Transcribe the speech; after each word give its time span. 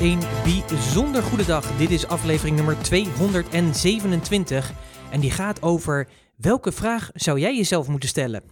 Een 0.00 0.20
bijzonder 0.68 1.22
goede 1.22 1.44
dag. 1.44 1.76
Dit 1.76 1.90
is 1.90 2.06
aflevering 2.06 2.56
nummer 2.56 2.82
227 2.82 4.72
en 5.10 5.20
die 5.20 5.30
gaat 5.30 5.62
over 5.62 6.08
welke 6.36 6.72
vraag 6.72 7.10
zou 7.14 7.40
jij 7.40 7.56
jezelf 7.56 7.88
moeten 7.88 8.08
stellen? 8.08 8.42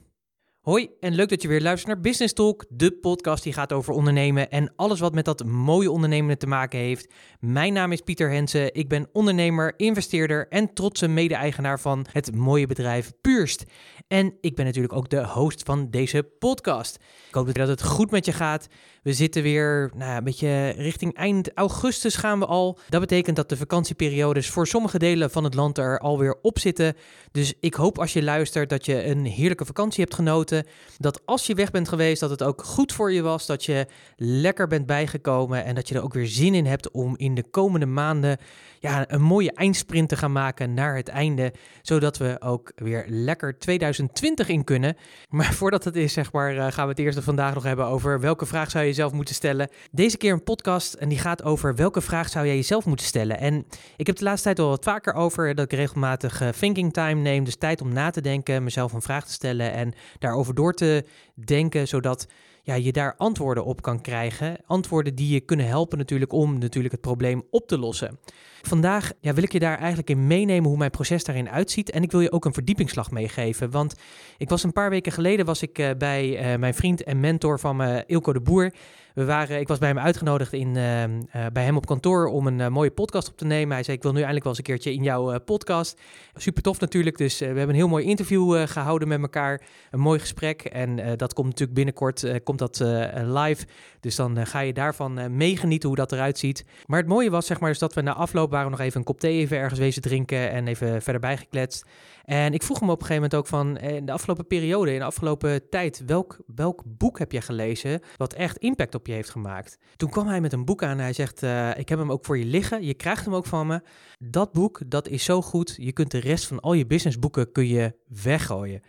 Hoi 0.61 0.91
en 1.01 1.15
leuk 1.15 1.29
dat 1.29 1.43
je 1.43 1.49
weer 1.49 1.61
luistert 1.61 1.93
naar 1.93 2.01
Business 2.03 2.33
Talk, 2.33 2.65
de 2.69 2.93
podcast 2.93 3.43
die 3.43 3.53
gaat 3.53 3.73
over 3.73 3.95
ondernemen 3.95 4.51
en 4.51 4.73
alles 4.77 5.01
wat 5.01 5.15
met 5.15 5.25
dat 5.25 5.45
mooie 5.45 5.91
ondernemen 5.91 6.39
te 6.39 6.47
maken 6.47 6.79
heeft. 6.79 7.15
Mijn 7.41 7.73
naam 7.73 7.93
is 7.93 8.01
Pieter 8.01 8.31
Hensen, 8.31 8.75
ik 8.75 8.89
ben 8.89 9.09
ondernemer, 9.13 9.75
investeerder 9.77 10.49
en 10.49 10.75
trotse 10.75 11.09
mede-eigenaar 11.09 11.81
van 11.81 12.07
het 12.13 12.35
mooie 12.35 12.67
bedrijf 12.67 13.13
Puurst. 13.21 13.65
En 14.09 14.35
ik 14.41 14.55
ben 14.55 14.65
natuurlijk 14.65 14.95
ook 14.95 15.09
de 15.09 15.27
host 15.27 15.63
van 15.63 15.91
deze 15.91 16.23
podcast. 16.39 16.99
Ik 17.29 17.35
hoop 17.35 17.55
dat 17.55 17.69
het 17.69 17.83
goed 17.83 18.11
met 18.11 18.27
je 18.27 18.33
gaat. 18.33 18.67
We 19.05 19.13
zitten 19.13 19.43
weer 19.43 19.91
nou, 19.95 20.17
een 20.17 20.25
beetje 20.25 20.69
richting 20.69 21.15
eind 21.15 21.53
augustus 21.55 22.17
gaan 22.17 22.39
we 22.39 22.47
al. 22.47 22.79
Dat 22.89 23.01
betekent 23.01 23.37
dat 23.37 23.49
de 23.49 23.57
vakantieperiodes 23.57 24.51
voor 24.51 24.67
sommige 24.67 24.99
delen 24.99 25.31
van 25.31 25.45
het 25.45 25.55
land 25.55 25.79
er 25.79 25.99
alweer 25.99 26.39
op 26.43 26.59
zitten. 26.59 26.97
Dus 27.33 27.55
ik 27.61 27.75
hoop 27.75 27.99
als 27.99 28.13
je 28.13 28.23
luistert 28.23 28.69
dat 28.69 28.87
je 28.87 29.05
een 29.05 29.25
heerlijke 29.25 29.65
vakantie 29.65 30.03
hebt 30.03 30.15
genoten. 30.15 30.67
Dat 30.99 31.21
als 31.25 31.47
je 31.47 31.55
weg 31.55 31.71
bent 31.71 31.89
geweest, 31.89 32.21
dat 32.21 32.31
het 32.31 32.43
ook 32.43 32.65
goed 32.65 32.93
voor 32.93 33.13
je 33.13 33.23
was. 33.23 33.47
Dat 33.47 33.65
je 33.65 33.87
lekker 34.17 34.67
bent 34.67 34.87
bijgekomen 34.87 35.65
en 35.65 35.75
dat 35.75 35.89
je 35.89 35.95
er 35.95 36.03
ook 36.03 36.15
weer 36.15 36.27
zin 36.27 36.55
in 36.55 36.67
hebt 36.67 36.91
om 36.91 37.17
in 37.17 37.35
de 37.35 37.45
komende 37.51 37.87
maanden 37.87 38.39
ja, 38.81 39.05
een 39.09 39.23
mooie 39.23 39.53
eindsprint 39.53 40.09
te 40.09 40.17
gaan 40.17 40.33
maken 40.33 40.75
naar 40.75 40.97
het 40.97 41.09
einde. 41.09 41.53
Zodat 41.83 42.19
we 42.19 42.37
ook 42.41 42.73
weer 42.77 43.05
lekker 43.09 43.59
2020 43.59 44.49
in 44.49 44.65
kunnen. 44.65 44.97
Maar 45.29 45.53
voordat 45.55 45.85
het 45.85 45.97
is, 45.97 46.13
zeg 46.13 46.33
maar, 46.33 46.57
eh, 46.57 46.73
gaan 46.73 46.85
we 46.85 46.91
het 46.91 46.99
eerst 46.99 47.19
vandaag 47.23 47.55
nog 47.55 47.63
hebben 47.63 47.87
over 47.87 48.21
welke 48.21 48.47
vraag 48.47 48.71
zou 48.71 48.85
je 48.85 48.93
jezelf 48.95 49.13
moeten 49.13 49.35
stellen. 49.35 49.69
Deze 49.91 50.17
keer 50.17 50.33
een 50.33 50.43
podcast 50.43 50.95
en 50.95 51.09
die 51.09 51.19
gaat 51.19 51.43
over 51.43 51.75
welke 51.75 52.01
vraag 52.01 52.29
zou 52.29 52.47
jij 52.47 52.55
jezelf 52.55 52.85
moeten 52.85 53.07
stellen. 53.07 53.39
En 53.39 53.67
ik 53.97 54.07
heb 54.07 54.17
de 54.17 54.25
laatste 54.25 54.45
tijd 54.45 54.59
al 54.59 54.69
wat 54.69 54.85
vaker 54.85 55.15
over 55.15 55.55
dat 55.55 55.65
ik 55.65 55.79
regelmatig 55.79 56.43
uh, 56.43 56.49
thinking 56.49 56.93
time 56.93 57.21
neem. 57.21 57.45
Dus 57.45 57.57
tijd 57.57 57.81
om 57.81 57.93
na 57.93 58.11
te 58.11 58.21
denken, 58.21 58.65
mezelf 58.65 58.93
een 58.93 59.03
vraag 59.03 59.25
te 59.25 59.33
stellen 59.33 59.73
en 59.73 59.95
daarover 60.19 60.55
door 60.55 60.75
te 60.75 61.05
denken, 61.35 61.89
zodat 61.89 62.27
ja, 62.65 62.75
je 62.75 62.93
daar 62.93 63.15
antwoorden 63.17 63.65
op 63.65 63.83
kan 63.83 64.01
krijgen. 64.01 64.57
Antwoorden 64.67 65.15
die 65.15 65.33
je 65.33 65.41
kunnen 65.41 65.67
helpen 65.67 65.99
natuurlijk 65.99 66.33
om 66.33 66.59
natuurlijk 66.59 66.93
het 66.93 67.03
probleem 67.03 67.43
op 67.51 67.69
te 67.69 67.79
lossen. 67.79 68.19
Vandaag 68.63 69.13
ja, 69.21 69.35
wil 69.35 69.43
ik 69.43 69.53
je 69.53 69.59
daar 69.59 69.79
eigenlijk 69.79 70.11
in 70.11 70.27
meenemen 70.27 70.69
hoe 70.69 70.79
mijn 70.79 70.91
proces 70.91 71.25
daarin 71.25 71.51
uitziet. 71.51 71.91
En 71.91 72.03
ik 72.03 72.11
wil 72.11 72.21
je 72.21 72.33
ook 72.33 72.45
een 72.45 72.55
verdiepingsslag 72.55 73.11
meegeven. 73.11 73.71
Want 73.71 73.95
ik 74.39 74.49
was 74.49 74.63
een 74.63 74.73
paar 74.73 74.91
weken 74.91 75.13
geleden 75.13 75.47
was 75.47 75.63
ik, 75.63 75.79
uh, 75.79 75.91
bij 75.99 76.53
uh, 76.53 76.59
mijn 76.59 76.75
vriend 76.75 77.03
en 77.03 77.21
mentor 77.21 77.61
van 77.61 77.77
me, 77.77 78.05
Ilko 78.07 78.33
de 78.33 78.41
Boer. 78.41 78.73
We 79.15 79.25
waren, 79.25 79.61
ik 79.61 79.69
was 79.69 79.79
bij 79.79 79.89
hem 79.89 79.99
uitgenodigd 79.99 80.53
in, 80.53 80.77
uh, 80.77 81.03
uh, 81.03 81.11
bij 81.53 81.65
hem 81.65 81.77
op 81.77 81.87
kantoor 81.87 82.27
om 82.27 82.47
een 82.47 82.59
uh, 82.59 82.69
mooie 82.69 82.91
podcast 82.91 83.29
op 83.29 83.37
te 83.37 83.45
nemen. 83.45 83.75
Hij 83.75 83.83
zei, 83.83 83.97
ik 83.97 84.03
wil 84.03 84.13
nu 84.13 84.19
eindelijk 84.19 84.45
wel 84.45 84.53
eens 84.53 84.63
een 84.69 84.75
keertje 84.75 84.93
in 84.93 85.03
jouw 85.03 85.39
podcast. 85.39 86.01
Super 86.35 86.63
tof 86.63 86.81
natuurlijk, 86.81 87.19
dus 87.19 87.39
we 87.39 87.45
hebben 87.45 87.69
een 87.69 87.75
heel 87.75 87.89
mooi 87.89 88.05
interview 88.05 88.67
gehouden 88.67 89.09
met 89.09 89.21
elkaar. 89.21 89.61
Een 89.91 90.01
mooi 90.01 90.19
gesprek 90.19 90.63
en 90.63 91.17
dat 91.17 91.33
komt 91.33 91.47
natuurlijk 91.47 91.75
binnenkort 91.75 92.43
komt 92.43 92.59
dat, 92.59 92.79
live. 93.25 93.67
Dus 94.01 94.17
dan 94.17 94.47
ga 94.47 94.61
je 94.61 94.73
daarvan 94.73 95.37
meegenieten 95.37 95.89
hoe 95.89 95.99
dat 95.99 96.13
eruit 96.13 96.39
ziet. 96.39 96.65
Maar 96.87 96.99
het 96.99 97.09
mooie 97.09 97.31
was 97.31 97.47
zeg 97.47 97.61
maar, 97.61 97.71
dus 97.71 97.79
dat 97.79 97.95
we 97.95 98.01
na 98.01 98.15
afloop 98.15 98.51
waren 98.51 98.71
nog 98.71 98.81
even 98.81 98.99
een 98.99 99.07
kop 99.07 99.21
thee 99.21 99.39
even 99.39 99.57
ergens 99.59 99.81
wezen 99.81 100.03
drinken 100.03 100.51
en 100.51 100.67
even 100.69 101.03
verder 101.03 101.21
bijgekletst. 101.21 101.87
En 102.25 102.53
ik 102.53 102.63
vroeg 102.63 102.81
hem 102.81 102.91
op 102.91 103.01
een 103.01 103.07
gegeven 103.07 103.23
moment 103.23 103.41
ook 103.41 103.47
van, 103.47 103.79
in 103.79 104.05
de 104.05 104.13
afgelopen 104.13 104.47
periode, 104.47 104.93
in 104.93 104.99
de 104.99 105.05
afgelopen 105.05 105.69
tijd, 105.69 106.03
welk, 106.07 106.39
welk 106.47 106.83
boek 106.87 107.19
heb 107.19 107.33
je 107.33 107.41
gelezen 107.41 108.01
wat 108.17 108.33
echt 108.33 108.57
impact 108.57 108.95
op 108.95 109.07
je 109.07 109.13
heeft 109.13 109.31
gemaakt? 109.31 109.79
Toen 109.97 110.11
kwam 110.11 110.27
hij 110.27 110.41
met 110.41 110.53
een 110.53 110.65
boek 110.65 110.83
aan 110.83 110.91
en 110.91 110.99
hij 110.99 111.13
zegt, 111.13 111.43
uh, 111.43 111.79
ik 111.79 111.89
heb 111.89 111.99
hem 111.99 112.13
ook 112.13 112.25
voor 112.25 112.39
je 112.39 112.45
liggen, 112.45 112.85
je 112.85 112.95
krijgt 112.95 113.25
hem 113.25 113.35
ook 113.35 113.47
van 113.47 113.67
me. 113.67 113.81
Dat 114.19 114.53
boek, 114.53 114.81
dat 114.87 115.09
is 115.09 115.25
zo 115.25 115.43
goed, 115.43 115.75
je 115.77 115.93
kunt 115.93 116.11
de 116.11 116.21
rest 116.21 116.47
van 116.47 116.61
al 116.61 116.73
je 116.73 116.87
businessboeken 116.87 117.53
kun 117.53 117.67
je 117.67 117.95
weggooien. 118.23 118.83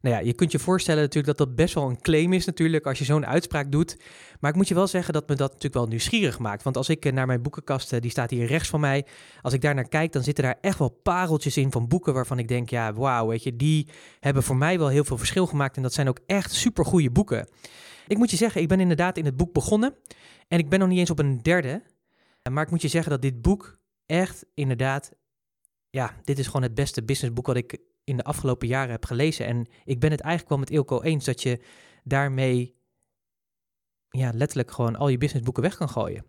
Nou 0.00 0.14
ja, 0.14 0.20
je 0.20 0.32
kunt 0.32 0.52
je 0.52 0.58
voorstellen 0.58 1.00
natuurlijk 1.02 1.38
dat 1.38 1.46
dat 1.46 1.56
best 1.56 1.74
wel 1.74 1.88
een 1.88 2.00
claim 2.00 2.32
is 2.32 2.44
natuurlijk 2.44 2.86
als 2.86 2.98
je 2.98 3.04
zo'n 3.04 3.26
uitspraak 3.26 3.72
doet. 3.72 3.96
Maar 4.40 4.50
ik 4.50 4.56
moet 4.56 4.68
je 4.68 4.74
wel 4.74 4.86
zeggen 4.86 5.12
dat 5.12 5.28
me 5.28 5.34
dat 5.34 5.48
natuurlijk 5.48 5.74
wel 5.74 5.86
nieuwsgierig 5.86 6.38
maakt. 6.38 6.62
Want 6.62 6.76
als 6.76 6.88
ik 6.88 7.12
naar 7.12 7.26
mijn 7.26 7.42
boekenkast, 7.42 8.00
die 8.00 8.10
staat 8.10 8.30
hier 8.30 8.46
rechts 8.46 8.68
van 8.68 8.80
mij, 8.80 9.06
als 9.40 9.52
ik 9.52 9.60
daar 9.60 9.74
naar 9.74 9.88
kijk, 9.88 10.12
dan 10.12 10.22
zitten 10.22 10.44
daar 10.44 10.58
echt 10.60 10.78
wel 10.78 10.98
pareltjes 11.02 11.56
in 11.56 11.72
van 11.72 11.88
boeken 11.88 12.14
waarvan 12.14 12.38
ik 12.38 12.48
denk, 12.48 12.70
ja, 12.70 12.92
wauw, 12.92 13.26
weet 13.26 13.42
je, 13.42 13.56
die 13.56 13.88
hebben 14.20 14.42
voor 14.42 14.56
mij 14.56 14.78
wel 14.78 14.88
heel 14.88 15.04
veel 15.04 15.18
verschil 15.18 15.46
gemaakt. 15.46 15.76
En 15.76 15.82
dat 15.82 15.92
zijn 15.92 16.08
ook 16.08 16.20
echt 16.26 16.52
super 16.52 16.84
goede 16.84 17.10
boeken. 17.10 17.48
Ik 18.06 18.16
moet 18.16 18.30
je 18.30 18.36
zeggen, 18.36 18.60
ik 18.60 18.68
ben 18.68 18.80
inderdaad 18.80 19.16
in 19.16 19.24
het 19.24 19.36
boek 19.36 19.52
begonnen 19.52 19.94
en 20.48 20.58
ik 20.58 20.68
ben 20.68 20.78
nog 20.78 20.88
niet 20.88 20.98
eens 20.98 21.10
op 21.10 21.18
een 21.18 21.38
derde. 21.38 21.82
Maar 22.50 22.64
ik 22.64 22.70
moet 22.70 22.82
je 22.82 22.88
zeggen 22.88 23.10
dat 23.10 23.22
dit 23.22 23.42
boek 23.42 23.78
echt 24.06 24.46
inderdaad, 24.54 25.12
ja, 25.90 26.14
dit 26.24 26.38
is 26.38 26.46
gewoon 26.46 26.62
het 26.62 26.74
beste 26.74 27.02
businessboek 27.02 27.46
wat 27.46 27.56
ik 27.56 27.78
in 28.04 28.16
de 28.16 28.24
afgelopen 28.24 28.68
jaren 28.68 28.90
heb 28.90 29.04
gelezen. 29.04 29.46
En 29.46 29.66
ik 29.84 30.00
ben 30.00 30.10
het 30.10 30.20
eigenlijk 30.20 30.50
wel 30.50 30.58
met 30.58 30.70
Ilko 30.70 31.02
eens 31.02 31.24
dat 31.24 31.42
je 31.42 31.60
daarmee 32.04 32.78
ja, 34.10 34.30
letterlijk 34.34 34.70
gewoon 34.70 34.96
al 34.96 35.08
je 35.08 35.18
businessboeken 35.18 35.62
weg 35.62 35.76
kan 35.76 35.88
gooien. 35.88 36.24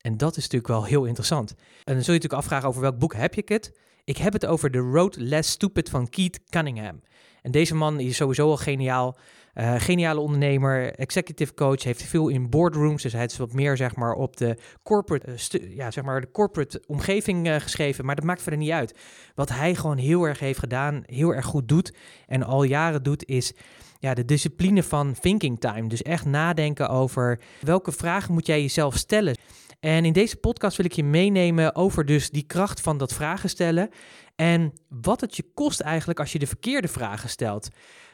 En 0.00 0.16
dat 0.16 0.36
is 0.36 0.42
natuurlijk 0.42 0.72
wel 0.72 0.84
heel 0.84 1.04
interessant. 1.04 1.50
En 1.84 1.94
dan 1.94 2.04
zul 2.04 2.14
je 2.14 2.20
natuurlijk 2.20 2.42
afvragen 2.42 2.68
over 2.68 2.80
welk 2.80 2.98
boek 2.98 3.14
heb 3.14 3.34
je 3.34 3.42
het? 3.44 3.78
Ik 4.04 4.16
heb 4.16 4.32
het 4.32 4.46
over 4.46 4.70
The 4.70 4.78
Road 4.78 5.16
Less 5.16 5.50
Stupid 5.50 5.90
van 5.90 6.08
Keith 6.08 6.44
Cunningham. 6.44 7.00
En 7.42 7.50
deze 7.50 7.74
man 7.74 8.00
is 8.00 8.16
sowieso 8.16 8.50
al 8.50 8.56
geniaal. 8.56 9.18
Uh, 9.54 9.74
geniale 9.78 10.20
ondernemer, 10.20 10.94
executive 10.94 11.54
coach, 11.54 11.82
heeft 11.82 12.02
veel 12.02 12.28
in 12.28 12.50
boardrooms, 12.50 13.02
dus 13.02 13.12
hij 13.12 13.24
is 13.24 13.36
wat 13.36 13.52
meer 13.52 13.76
zeg 13.76 13.96
maar 13.96 14.12
op 14.12 14.36
de 14.36 14.56
corporate, 14.82 15.30
uh, 15.60 15.76
ja, 15.76 15.90
zeg 15.90 16.04
maar 16.04 16.20
de 16.20 16.30
corporate 16.30 16.82
omgeving 16.86 17.48
uh, 17.48 17.56
geschreven, 17.56 18.04
maar 18.04 18.14
dat 18.14 18.24
maakt 18.24 18.42
verder 18.42 18.60
niet 18.60 18.70
uit. 18.70 18.98
Wat 19.34 19.48
hij 19.48 19.74
gewoon 19.74 19.96
heel 19.96 20.24
erg 20.24 20.38
heeft 20.38 20.58
gedaan, 20.58 21.02
heel 21.06 21.34
erg 21.34 21.46
goed 21.46 21.68
doet 21.68 21.94
en 22.26 22.42
al 22.42 22.62
jaren 22.62 23.02
doet, 23.02 23.26
is 23.26 23.52
ja, 23.98 24.14
de 24.14 24.24
discipline 24.24 24.82
van 24.82 25.14
thinking 25.20 25.60
time. 25.60 25.88
Dus 25.88 26.02
echt 26.02 26.24
nadenken 26.24 26.88
over 26.88 27.40
welke 27.60 27.92
vragen 27.92 28.32
moet 28.32 28.46
jij 28.46 28.60
jezelf 28.60 28.96
stellen. 28.96 29.36
En 29.82 30.04
in 30.04 30.12
deze 30.12 30.36
podcast 30.36 30.76
wil 30.76 30.86
ik 30.86 30.92
je 30.92 31.04
meenemen 31.04 31.74
over 31.74 32.04
dus 32.04 32.30
die 32.30 32.42
kracht 32.42 32.80
van 32.80 32.98
dat 32.98 33.12
vragen 33.12 33.48
stellen 33.48 33.88
en 34.36 34.72
wat 34.88 35.20
het 35.20 35.36
je 35.36 35.44
kost 35.54 35.80
eigenlijk 35.80 36.20
als 36.20 36.32
je 36.32 36.38
de 36.38 36.46
verkeerde 36.46 36.88
vragen 36.88 37.28
stelt. 37.28 37.68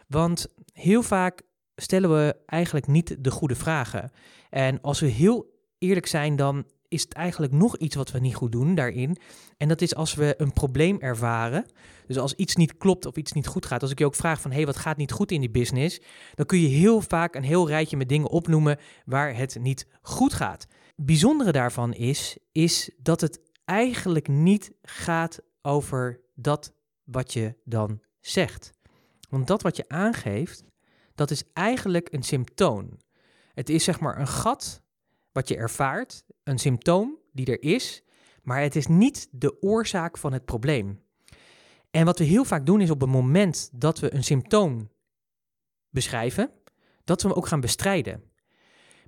Want 0.06 0.46
heel 0.72 1.02
vaak 1.02 1.42
stellen 1.76 2.10
we 2.10 2.36
eigenlijk 2.46 2.86
niet 2.86 3.16
de 3.18 3.30
goede 3.30 3.54
vragen. 3.54 4.10
En 4.50 4.80
als 4.80 5.00
we 5.00 5.06
heel 5.06 5.46
eerlijk 5.78 6.06
zijn, 6.06 6.36
dan 6.36 6.64
is 6.88 7.02
het 7.02 7.12
eigenlijk 7.12 7.52
nog 7.52 7.76
iets 7.76 7.96
wat 7.96 8.10
we 8.10 8.18
niet 8.18 8.34
goed 8.34 8.52
doen 8.52 8.74
daarin. 8.74 9.16
En 9.56 9.68
dat 9.68 9.80
is 9.80 9.94
als 9.94 10.14
we 10.14 10.34
een 10.38 10.52
probleem 10.52 10.98
ervaren. 11.00 11.66
Dus 12.06 12.18
als 12.18 12.34
iets 12.34 12.56
niet 12.56 12.76
klopt 12.76 13.06
of 13.06 13.16
iets 13.16 13.32
niet 13.32 13.46
goed 13.46 13.66
gaat. 13.66 13.82
Als 13.82 13.90
ik 13.90 13.98
je 13.98 14.06
ook 14.06 14.14
vraag 14.14 14.40
van, 14.40 14.52
hey, 14.52 14.66
wat 14.66 14.76
gaat 14.76 14.96
niet 14.96 15.12
goed 15.12 15.32
in 15.32 15.40
die 15.40 15.50
business? 15.50 16.00
Dan 16.34 16.46
kun 16.46 16.60
je 16.60 16.68
heel 16.68 17.00
vaak 17.00 17.34
een 17.34 17.42
heel 17.42 17.68
rijtje 17.68 17.96
met 17.96 18.08
dingen 18.08 18.28
opnoemen 18.28 18.78
waar 19.04 19.36
het 19.36 19.58
niet 19.60 19.86
goed 20.02 20.32
gaat. 20.32 20.66
Bijzondere 21.00 21.53
daarvan 21.53 21.92
is, 21.92 22.38
is 22.53 22.91
dat 22.97 23.20
het 23.20 23.41
eigenlijk 23.64 24.28
niet 24.28 24.72
gaat 24.82 25.41
over 25.62 26.20
dat 26.34 26.75
wat 27.04 27.32
je 27.32 27.54
dan 27.64 28.03
zegt. 28.20 28.72
Want 29.28 29.47
dat 29.47 29.62
wat 29.62 29.76
je 29.76 29.88
aangeeft, 29.88 30.64
dat 31.14 31.31
is 31.31 31.44
eigenlijk 31.53 32.12
een 32.12 32.22
symptoom. 32.22 32.98
Het 33.54 33.69
is 33.69 33.84
zeg 33.84 34.00
maar 34.00 34.19
een 34.19 34.26
gat 34.26 34.82
wat 35.32 35.48
je 35.48 35.56
ervaart, 35.56 36.25
een 36.42 36.59
symptoom 36.59 37.19
die 37.32 37.47
er 37.47 37.62
is, 37.62 38.03
maar 38.42 38.60
het 38.60 38.76
is 38.76 38.86
niet 38.86 39.28
de 39.30 39.62
oorzaak 39.62 40.19
van 40.19 40.32
het 40.32 40.44
probleem. 40.44 41.03
En 41.91 42.04
wat 42.04 42.19
we 42.19 42.25
heel 42.25 42.44
vaak 42.44 42.66
doen 42.66 42.80
is 42.80 42.91
op 42.91 43.00
het 43.00 43.10
moment 43.10 43.70
dat 43.72 43.98
we 43.98 44.15
een 44.15 44.25
symptoom 44.25 44.91
beschrijven, 45.91 46.50
dat 47.04 47.22
we 47.22 47.28
hem 47.28 47.36
ook 47.36 47.47
gaan 47.47 47.60
bestrijden. 47.60 48.22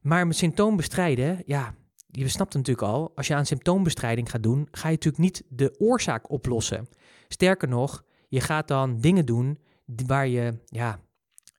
Maar 0.01 0.21
een 0.21 0.35
symptoom 0.35 0.77
bestrijden, 0.77 1.43
ja, 1.47 1.75
je 2.11 2.29
snapt 2.29 2.53
het 2.53 2.67
natuurlijk 2.67 2.95
al, 2.95 3.13
als 3.15 3.27
je 3.27 3.35
aan 3.35 3.47
symptoombestrijding 3.47 4.31
gaat 4.31 4.43
doen, 4.43 4.69
ga 4.71 4.89
je 4.89 4.95
natuurlijk 4.95 5.23
niet 5.23 5.43
de 5.49 5.75
oorzaak 5.79 6.31
oplossen. 6.31 6.89
Sterker 7.29 7.69
nog, 7.69 8.05
je 8.29 8.41
gaat 8.41 8.69
dan 8.69 9.01
dingen 9.01 9.27
doen 9.27 9.59
waar 10.07 10.27
je, 10.27 10.59
ja, 10.67 11.01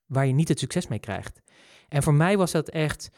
waar 0.05 0.27
je 0.27 0.33
niet 0.33 0.47
het 0.47 0.59
succes 0.59 0.87
mee 0.87 0.99
krijgt. 0.99 1.41
En 1.87 2.03
voor 2.03 2.13
mij 2.13 2.37
was 2.37 2.51
dat 2.51 2.69
echt, 2.69 3.09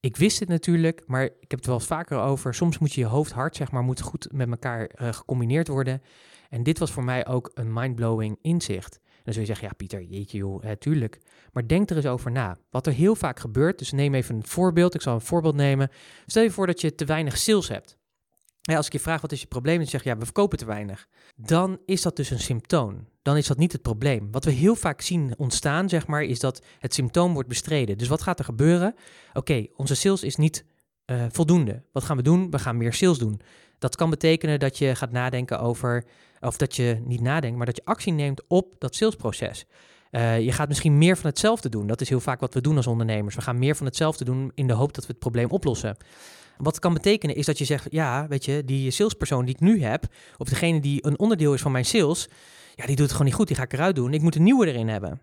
ik 0.00 0.16
wist 0.16 0.40
het 0.40 0.48
natuurlijk, 0.48 1.02
maar 1.06 1.24
ik 1.24 1.50
heb 1.50 1.58
het 1.58 1.66
wel 1.66 1.74
eens 1.74 1.86
vaker 1.86 2.18
over. 2.18 2.54
Soms 2.54 2.78
moet 2.78 2.92
je 2.92 3.00
je 3.00 3.06
hoofd 3.06 3.32
hart, 3.32 3.56
zeg 3.56 3.70
maar, 3.70 3.82
moet 3.82 4.00
goed 4.00 4.28
met 4.32 4.50
elkaar 4.50 4.90
uh, 4.94 5.12
gecombineerd 5.12 5.68
worden. 5.68 6.02
En 6.48 6.62
dit 6.62 6.78
was 6.78 6.90
voor 6.90 7.04
mij 7.04 7.26
ook 7.26 7.50
een 7.54 7.72
mindblowing 7.72 8.38
inzicht. 8.42 9.00
Dan 9.24 9.32
zul 9.32 9.42
je 9.42 9.48
zeggen, 9.48 9.66
ja 9.66 9.74
Pieter, 9.76 10.02
jeetje 10.02 10.38
joh, 10.38 10.70
tuurlijk. 10.78 11.18
Maar 11.52 11.66
denk 11.66 11.90
er 11.90 11.96
eens 11.96 12.06
over 12.06 12.30
na. 12.30 12.58
Wat 12.70 12.86
er 12.86 12.92
heel 12.92 13.14
vaak 13.14 13.40
gebeurt, 13.40 13.78
dus 13.78 13.92
neem 13.92 14.14
even 14.14 14.34
een 14.34 14.46
voorbeeld. 14.46 14.94
Ik 14.94 15.02
zal 15.02 15.14
een 15.14 15.20
voorbeeld 15.20 15.54
nemen. 15.54 15.90
Stel 16.26 16.42
je 16.42 16.50
voor 16.50 16.66
dat 16.66 16.80
je 16.80 16.94
te 16.94 17.04
weinig 17.04 17.38
sales 17.38 17.68
hebt. 17.68 17.96
Als 18.62 18.86
ik 18.86 18.92
je 18.92 19.00
vraag 19.00 19.20
wat 19.20 19.32
is 19.32 19.40
je 19.40 19.46
probleem, 19.46 19.76
en 19.76 19.82
je 19.82 19.88
zegt 19.88 20.04
ja, 20.04 20.16
we 20.16 20.24
verkopen 20.24 20.58
te 20.58 20.64
weinig. 20.64 21.08
Dan 21.36 21.78
is 21.86 22.02
dat 22.02 22.16
dus 22.16 22.30
een 22.30 22.40
symptoom. 22.40 23.08
Dan 23.22 23.36
is 23.36 23.46
dat 23.46 23.58
niet 23.58 23.72
het 23.72 23.82
probleem. 23.82 24.28
Wat 24.30 24.44
we 24.44 24.50
heel 24.50 24.74
vaak 24.74 25.00
zien 25.00 25.34
ontstaan, 25.36 25.88
zeg 25.88 26.06
maar, 26.06 26.22
is 26.22 26.40
dat 26.40 26.64
het 26.78 26.94
symptoom 26.94 27.32
wordt 27.32 27.48
bestreden. 27.48 27.98
Dus 27.98 28.08
wat 28.08 28.22
gaat 28.22 28.38
er 28.38 28.44
gebeuren? 28.44 28.94
Oké, 29.32 29.66
onze 29.76 29.94
sales 29.94 30.22
is 30.22 30.36
niet 30.36 30.64
eh, 31.04 31.24
voldoende. 31.30 31.82
Wat 31.92 32.04
gaan 32.04 32.16
we 32.16 32.22
doen? 32.22 32.50
We 32.50 32.58
gaan 32.58 32.76
meer 32.76 32.92
sales 32.92 33.18
doen. 33.18 33.40
Dat 33.82 33.96
kan 33.96 34.10
betekenen 34.10 34.58
dat 34.58 34.78
je 34.78 34.94
gaat 34.94 35.12
nadenken 35.12 35.60
over, 35.60 36.04
of 36.40 36.56
dat 36.56 36.76
je 36.76 37.02
niet 37.04 37.20
nadenkt, 37.20 37.56
maar 37.56 37.66
dat 37.66 37.76
je 37.76 37.84
actie 37.84 38.12
neemt 38.12 38.42
op 38.48 38.74
dat 38.78 38.94
salesproces. 38.94 39.64
Uh, 40.10 40.40
je 40.40 40.52
gaat 40.52 40.68
misschien 40.68 40.98
meer 40.98 41.16
van 41.16 41.30
hetzelfde 41.30 41.68
doen. 41.68 41.86
Dat 41.86 42.00
is 42.00 42.08
heel 42.08 42.20
vaak 42.20 42.40
wat 42.40 42.54
we 42.54 42.60
doen 42.60 42.76
als 42.76 42.86
ondernemers. 42.86 43.34
We 43.34 43.40
gaan 43.40 43.58
meer 43.58 43.76
van 43.76 43.86
hetzelfde 43.86 44.24
doen 44.24 44.52
in 44.54 44.66
de 44.66 44.72
hoop 44.72 44.94
dat 44.94 45.04
we 45.04 45.10
het 45.10 45.18
probleem 45.18 45.50
oplossen. 45.50 45.96
Wat 46.56 46.78
kan 46.78 46.94
betekenen 46.94 47.36
is 47.36 47.46
dat 47.46 47.58
je 47.58 47.64
zegt, 47.64 47.86
ja, 47.90 48.26
weet 48.28 48.44
je, 48.44 48.64
die 48.64 48.90
salespersoon 48.90 49.44
die 49.44 49.54
ik 49.54 49.60
nu 49.60 49.82
heb, 49.82 50.04
of 50.36 50.48
degene 50.48 50.80
die 50.80 51.06
een 51.06 51.18
onderdeel 51.18 51.54
is 51.54 51.60
van 51.60 51.72
mijn 51.72 51.84
sales, 51.84 52.28
ja, 52.74 52.86
die 52.86 52.96
doet 52.96 52.98
het 52.98 53.10
gewoon 53.10 53.26
niet 53.26 53.34
goed, 53.34 53.46
die 53.46 53.56
ga 53.56 53.62
ik 53.62 53.72
eruit 53.72 53.96
doen. 53.96 54.14
Ik 54.14 54.22
moet 54.22 54.34
een 54.34 54.42
nieuwe 54.42 54.66
erin 54.66 54.88
hebben. 54.88 55.20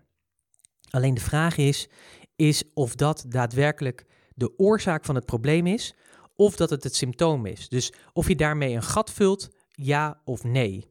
Alleen 0.90 1.14
de 1.14 1.20
vraag 1.20 1.56
is, 1.56 1.88
is 2.36 2.64
of 2.74 2.94
dat 2.94 3.24
daadwerkelijk 3.28 4.06
de 4.34 4.58
oorzaak 4.58 5.04
van 5.04 5.14
het 5.14 5.26
probleem 5.26 5.66
is, 5.66 5.94
of 6.40 6.56
dat 6.56 6.70
het 6.70 6.84
het 6.84 6.94
symptoom 6.94 7.46
is. 7.46 7.68
Dus 7.68 7.92
of 8.12 8.28
je 8.28 8.36
daarmee 8.36 8.74
een 8.74 8.82
gat 8.82 9.10
vult, 9.12 9.48
ja 9.70 10.20
of 10.24 10.44
nee. 10.44 10.88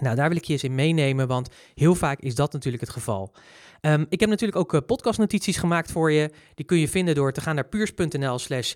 Nou, 0.00 0.16
daar 0.16 0.28
wil 0.28 0.36
ik 0.36 0.44
je 0.44 0.52
eens 0.52 0.64
in 0.64 0.74
meenemen, 0.74 1.28
want 1.28 1.48
heel 1.74 1.94
vaak 1.94 2.20
is 2.20 2.34
dat 2.34 2.52
natuurlijk 2.52 2.82
het 2.82 2.92
geval. 2.92 3.34
Um, 3.80 4.06
ik 4.08 4.20
heb 4.20 4.28
natuurlijk 4.28 4.58
ook 4.58 4.72
uh, 4.72 4.80
podcastnotities 4.86 5.56
gemaakt 5.56 5.92
voor 5.92 6.12
je. 6.12 6.30
Die 6.54 6.66
kun 6.66 6.78
je 6.78 6.88
vinden 6.88 7.14
door 7.14 7.32
te 7.32 7.40
gaan 7.40 7.54
naar 7.54 7.68
puurs.nl 7.68 8.38
slash 8.38 8.74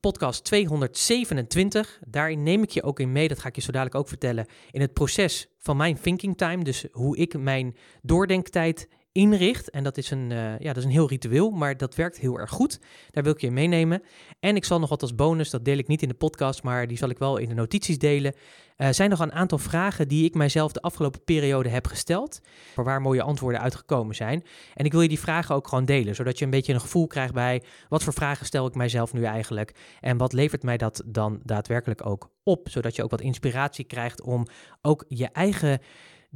podcast 0.00 0.44
227. 0.44 1.98
Daarin 2.06 2.42
neem 2.42 2.62
ik 2.62 2.70
je 2.70 2.82
ook 2.82 3.00
in 3.00 3.12
mee, 3.12 3.28
dat 3.28 3.38
ga 3.38 3.48
ik 3.48 3.56
je 3.56 3.62
zo 3.62 3.72
dadelijk 3.72 3.96
ook 3.96 4.08
vertellen, 4.08 4.46
in 4.70 4.80
het 4.80 4.92
proces 4.92 5.48
van 5.58 5.76
mijn 5.76 6.00
thinking 6.00 6.36
time. 6.36 6.64
Dus 6.64 6.86
hoe 6.92 7.16
ik 7.16 7.38
mijn 7.38 7.76
doordenktijd 8.02 8.88
inricht. 9.14 9.70
En 9.70 9.84
dat 9.84 9.96
is, 9.96 10.10
een, 10.10 10.30
uh, 10.30 10.58
ja, 10.58 10.66
dat 10.66 10.76
is 10.76 10.84
een 10.84 10.90
heel 10.90 11.08
ritueel, 11.08 11.50
maar 11.50 11.76
dat 11.76 11.94
werkt 11.94 12.18
heel 12.18 12.38
erg 12.38 12.50
goed. 12.50 12.80
Daar 13.10 13.22
wil 13.22 13.32
ik 13.32 13.40
je 13.40 13.50
meenemen. 13.50 14.02
En 14.40 14.56
ik 14.56 14.64
zal 14.64 14.78
nog 14.78 14.88
wat 14.88 15.02
als 15.02 15.14
bonus, 15.14 15.50
dat 15.50 15.64
deel 15.64 15.78
ik 15.78 15.86
niet 15.86 16.02
in 16.02 16.08
de 16.08 16.14
podcast, 16.14 16.62
maar 16.62 16.86
die 16.86 16.96
zal 16.96 17.08
ik 17.08 17.18
wel 17.18 17.36
in 17.36 17.48
de 17.48 17.54
notities 17.54 17.98
delen. 17.98 18.34
Uh, 18.76 18.88
zijn 18.90 19.10
nog 19.10 19.18
een 19.18 19.32
aantal 19.32 19.58
vragen 19.58 20.08
die 20.08 20.24
ik 20.24 20.34
mijzelf 20.34 20.72
de 20.72 20.80
afgelopen 20.80 21.24
periode 21.24 21.68
heb 21.68 21.86
gesteld, 21.86 22.40
waar 22.74 23.00
mooie 23.00 23.22
antwoorden 23.22 23.60
uitgekomen 23.60 24.14
zijn. 24.14 24.44
En 24.74 24.84
ik 24.84 24.92
wil 24.92 25.00
je 25.00 25.08
die 25.08 25.20
vragen 25.20 25.54
ook 25.54 25.68
gewoon 25.68 25.84
delen, 25.84 26.14
zodat 26.14 26.38
je 26.38 26.44
een 26.44 26.50
beetje 26.50 26.72
een 26.72 26.80
gevoel 26.80 27.06
krijgt 27.06 27.34
bij 27.34 27.62
wat 27.88 28.02
voor 28.02 28.12
vragen 28.12 28.46
stel 28.46 28.66
ik 28.66 28.74
mijzelf 28.74 29.12
nu 29.12 29.24
eigenlijk 29.24 29.74
en 30.00 30.16
wat 30.16 30.32
levert 30.32 30.62
mij 30.62 30.76
dat 30.76 31.02
dan 31.06 31.40
daadwerkelijk 31.42 32.06
ook 32.06 32.30
op, 32.42 32.68
zodat 32.70 32.96
je 32.96 33.02
ook 33.02 33.10
wat 33.10 33.20
inspiratie 33.20 33.84
krijgt 33.84 34.22
om 34.22 34.46
ook 34.82 35.04
je 35.08 35.28
eigen 35.28 35.80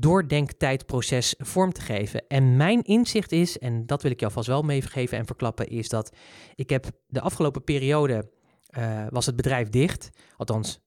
doordenktijdproces 0.01 1.35
vorm 1.39 1.73
te 1.73 1.81
geven. 1.81 2.27
En 2.29 2.57
mijn 2.57 2.83
inzicht 2.83 3.33
is, 3.33 3.59
en 3.59 3.87
dat 3.87 4.03
wil 4.03 4.11
ik 4.11 4.21
je 4.21 4.27
alvast 4.27 4.49
wel 4.49 4.63
meegeven 4.63 5.19
en 5.19 5.27
verklappen, 5.27 5.69
is 5.69 5.89
dat 5.89 6.17
ik 6.55 6.71
heb 6.71 6.87
de 7.07 7.21
afgelopen 7.21 7.65
periode 7.65 8.31
uh, 8.79 9.07
was 9.11 9.27
het 9.27 9.37
bedrijf 9.37 9.69
dicht. 9.69 10.11
Althans, 10.37 10.81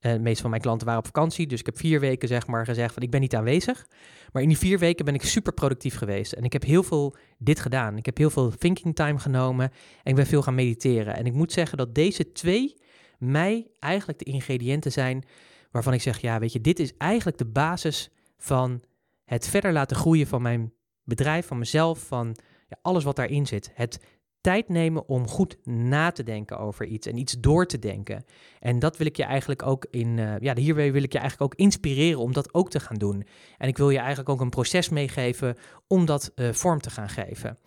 uh, 0.00 0.12
de 0.12 0.18
meeste 0.18 0.40
van 0.40 0.50
mijn 0.50 0.62
klanten 0.62 0.86
waren 0.86 1.02
op 1.02 1.06
vakantie. 1.06 1.46
Dus 1.46 1.60
ik 1.60 1.66
heb 1.66 1.78
vier 1.78 2.00
weken 2.00 2.28
zeg 2.28 2.46
maar 2.46 2.64
gezegd 2.64 2.94
van 2.94 3.02
ik 3.02 3.10
ben 3.10 3.20
niet 3.20 3.34
aanwezig. 3.34 3.86
Maar 4.32 4.42
in 4.42 4.48
die 4.48 4.58
vier 4.58 4.78
weken 4.78 5.04
ben 5.04 5.14
ik 5.14 5.22
super 5.22 5.52
productief 5.52 5.96
geweest. 5.96 6.32
En 6.32 6.44
ik 6.44 6.52
heb 6.52 6.64
heel 6.64 6.82
veel 6.82 7.16
dit 7.38 7.60
gedaan. 7.60 7.96
Ik 7.96 8.06
heb 8.06 8.16
heel 8.16 8.30
veel 8.30 8.50
thinking 8.50 8.94
time 8.94 9.18
genomen. 9.18 9.70
En 10.02 10.10
ik 10.10 10.14
ben 10.14 10.26
veel 10.26 10.42
gaan 10.42 10.54
mediteren. 10.54 11.16
En 11.16 11.26
ik 11.26 11.32
moet 11.32 11.52
zeggen 11.52 11.78
dat 11.78 11.94
deze 11.94 12.32
twee 12.32 12.74
mij 13.18 13.70
eigenlijk 13.78 14.18
de 14.18 14.24
ingrediënten 14.24 14.92
zijn 14.92 15.24
waarvan 15.70 15.92
ik 15.92 16.02
zeg, 16.02 16.20
ja 16.20 16.38
weet 16.38 16.52
je, 16.52 16.60
dit 16.60 16.78
is 16.78 16.96
eigenlijk 16.96 17.38
de 17.38 17.46
basis 17.46 18.10
van 18.36 18.82
het 19.24 19.48
verder 19.48 19.72
laten 19.72 19.96
groeien 19.96 20.26
van 20.26 20.42
mijn 20.42 20.72
bedrijf, 21.02 21.46
van 21.46 21.58
mezelf, 21.58 21.98
van 21.98 22.36
ja, 22.68 22.78
alles 22.82 23.04
wat 23.04 23.16
daarin 23.16 23.46
zit. 23.46 23.70
Het 23.74 24.00
tijd 24.44 24.68
nemen 24.68 25.08
om 25.08 25.28
goed 25.28 25.56
na 25.66 26.10
te 26.10 26.22
denken 26.22 26.58
over 26.58 26.86
iets 26.86 27.06
en 27.06 27.16
iets 27.16 27.36
door 27.40 27.66
te 27.66 27.78
denken. 27.78 28.24
En 28.60 28.78
dat 28.78 28.96
wil 28.96 29.06
ik 29.06 29.16
je 29.16 29.22
eigenlijk 29.22 29.62
ook 29.62 29.86
in, 29.90 30.16
uh, 30.16 30.38
ja, 30.38 30.56
hierbij 30.56 30.92
wil 30.92 31.02
ik 31.02 31.12
je 31.12 31.18
eigenlijk 31.18 31.52
ook 31.52 31.60
inspireren 31.60 32.20
om 32.20 32.32
dat 32.32 32.54
ook 32.54 32.70
te 32.70 32.80
gaan 32.80 32.96
doen. 32.96 33.26
En 33.58 33.68
ik 33.68 33.76
wil 33.76 33.90
je 33.90 33.98
eigenlijk 33.98 34.28
ook 34.28 34.40
een 34.40 34.50
proces 34.50 34.88
meegeven 34.88 35.56
om 35.86 36.04
dat 36.04 36.32
uh, 36.34 36.52
vorm 36.52 36.80
te 36.80 36.90
gaan 36.90 37.08
geven. 37.08 37.58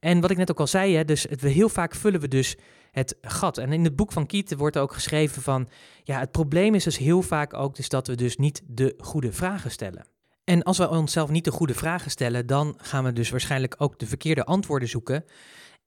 En 0.00 0.20
wat 0.20 0.30
ik 0.30 0.36
net 0.36 0.50
ook 0.50 0.60
al 0.60 0.66
zei, 0.66 0.94
hè, 0.94 1.04
dus 1.04 1.22
het, 1.22 1.40
heel 1.40 1.68
vaak 1.68 1.94
vullen 1.94 2.20
we 2.20 2.28
dus 2.28 2.56
het 2.96 3.16
gat. 3.20 3.58
En 3.58 3.72
in 3.72 3.84
het 3.84 3.96
boek 3.96 4.12
van 4.12 4.26
Kiet 4.26 4.54
wordt 4.54 4.78
ook 4.78 4.92
geschreven 4.92 5.42
van, 5.42 5.68
ja, 6.02 6.18
het 6.18 6.30
probleem 6.30 6.74
is 6.74 6.84
dus 6.84 6.98
heel 6.98 7.22
vaak 7.22 7.54
ook 7.54 7.76
dus 7.76 7.88
dat 7.88 8.06
we 8.06 8.14
dus 8.14 8.36
niet 8.36 8.62
de 8.66 8.94
goede 8.98 9.32
vragen 9.32 9.70
stellen. 9.70 10.06
En 10.44 10.62
als 10.62 10.78
we 10.78 10.88
onszelf 10.88 11.30
niet 11.30 11.44
de 11.44 11.50
goede 11.50 11.74
vragen 11.74 12.10
stellen, 12.10 12.46
dan 12.46 12.74
gaan 12.76 13.04
we 13.04 13.12
dus 13.12 13.30
waarschijnlijk 13.30 13.74
ook 13.78 13.98
de 13.98 14.06
verkeerde 14.06 14.44
antwoorden 14.44 14.88
zoeken. 14.88 15.24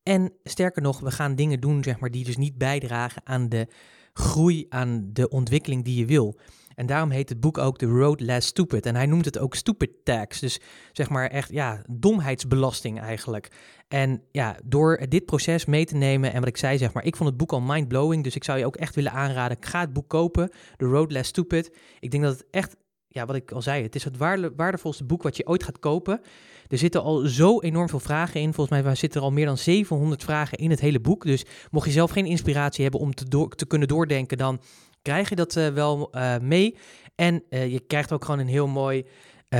En 0.03 0.33
sterker 0.43 0.81
nog, 0.81 0.99
we 0.99 1.11
gaan 1.11 1.35
dingen 1.35 1.59
doen 1.59 1.83
zeg 1.83 1.99
maar, 1.99 2.11
die 2.11 2.23
dus 2.23 2.37
niet 2.37 2.57
bijdragen 2.57 3.21
aan 3.25 3.49
de 3.49 3.67
groei, 4.13 4.65
aan 4.69 5.09
de 5.13 5.29
ontwikkeling 5.29 5.85
die 5.85 5.95
je 5.95 6.05
wil. 6.05 6.39
En 6.79 6.85
daarom 6.85 7.09
heet 7.09 7.29
het 7.29 7.39
boek 7.39 7.57
ook 7.57 7.77
The 7.77 7.85
Road 7.85 8.19
Less 8.19 8.47
Stupid. 8.47 8.85
En 8.85 8.95
hij 8.95 9.05
noemt 9.05 9.25
het 9.25 9.39
ook 9.39 9.55
stupid 9.55 9.89
tax. 10.03 10.39
Dus 10.39 10.59
zeg 10.91 11.09
maar 11.09 11.27
echt, 11.27 11.51
ja, 11.51 11.81
domheidsbelasting 11.89 12.99
eigenlijk. 12.99 13.51
En 13.87 14.23
ja, 14.31 14.57
door 14.63 15.05
dit 15.09 15.25
proces 15.25 15.65
mee 15.65 15.85
te 15.85 15.95
nemen 15.95 16.33
en 16.33 16.39
wat 16.39 16.47
ik 16.47 16.57
zei, 16.57 16.77
zeg 16.77 16.93
maar, 16.93 17.03
ik 17.03 17.15
vond 17.15 17.29
het 17.29 17.37
boek 17.37 17.51
al 17.51 17.61
mind-blowing. 17.61 18.23
Dus 18.23 18.35
ik 18.35 18.43
zou 18.43 18.59
je 18.59 18.65
ook 18.65 18.75
echt 18.75 18.95
willen 18.95 19.11
aanraden, 19.11 19.57
ga 19.59 19.79
het 19.79 19.93
boek 19.93 20.07
kopen, 20.07 20.51
The 20.77 20.85
Road 20.85 21.11
Less 21.11 21.29
Stupid. 21.29 21.75
Ik 21.99 22.11
denk 22.11 22.23
dat 22.23 22.33
het 22.33 22.45
echt 22.51 22.75
ja, 23.07 23.25
wat 23.25 23.35
ik 23.35 23.51
al 23.51 23.61
zei, 23.61 23.83
het 23.83 23.95
is 23.95 24.03
het 24.03 24.17
waardevolste 24.55 25.03
boek 25.03 25.23
wat 25.23 25.37
je 25.37 25.47
ooit 25.47 25.63
gaat 25.63 25.79
kopen. 25.79 26.21
Er 26.67 26.77
zitten 26.77 27.01
al 27.01 27.17
zo 27.17 27.59
enorm 27.59 27.89
veel 27.89 27.99
vragen 27.99 28.41
in. 28.41 28.53
Volgens 28.53 28.81
mij 28.81 28.95
zitten 28.95 29.19
er 29.19 29.25
al 29.25 29.33
meer 29.33 29.45
dan 29.45 29.57
700 29.57 30.23
vragen 30.23 30.57
in 30.57 30.69
het 30.69 30.79
hele 30.79 30.99
boek. 30.99 31.25
Dus 31.25 31.45
mocht 31.71 31.85
je 31.85 31.91
zelf 31.91 32.11
geen 32.11 32.25
inspiratie 32.25 32.83
hebben 32.83 33.01
om 33.01 33.13
te, 33.13 33.65
kunnen 33.67 33.87
doordenken, 33.87 34.37
dan 34.37 34.59
krijg 35.01 35.29
je 35.29 35.35
dat 35.35 35.55
uh, 35.55 35.67
wel 35.67 36.15
uh, 36.15 36.37
mee. 36.37 36.77
En 37.15 37.43
uh, 37.49 37.71
je 37.71 37.79
krijgt 37.79 38.11
ook 38.11 38.25
gewoon 38.25 38.39
een 38.39 38.47
heel 38.47 38.67
mooi 38.67 39.05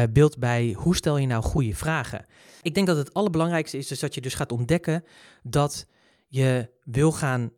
beeld 0.09 0.37
bij 0.37 0.75
hoe 0.77 0.95
stel 0.95 1.17
je 1.17 1.27
nou 1.27 1.43
goede 1.43 1.75
vragen. 1.75 2.25
Ik 2.61 2.73
denk 2.73 2.87
dat 2.87 2.97
het 2.97 3.13
allerbelangrijkste 3.13 3.77
is 3.77 3.87
dus 3.87 3.99
dat 3.99 4.13
je 4.13 4.21
dus 4.21 4.33
gaat 4.33 4.51
ontdekken 4.51 5.03
dat 5.43 5.87
je 6.27 6.69
wil 6.83 7.11
gaan 7.11 7.51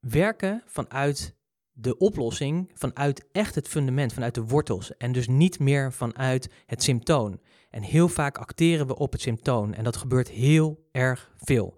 werken 0.00 0.62
vanuit 0.66 1.34
de 1.72 1.98
oplossing 1.98 2.70
vanuit 2.74 3.24
echt 3.32 3.54
het 3.54 3.68
fundament, 3.68 4.12
vanuit 4.12 4.34
de 4.34 4.44
wortels 4.44 4.96
en 4.96 5.12
dus 5.12 5.28
niet 5.28 5.58
meer 5.58 5.92
vanuit 5.92 6.50
het 6.66 6.82
symptoom. 6.82 7.40
En 7.70 7.82
heel 7.82 8.08
vaak 8.08 8.38
acteren 8.38 8.86
we 8.86 8.96
op 8.96 9.12
het 9.12 9.20
symptoom 9.20 9.72
en 9.72 9.84
dat 9.84 9.96
gebeurt 9.96 10.28
heel 10.28 10.88
erg 10.92 11.30
veel. 11.36 11.76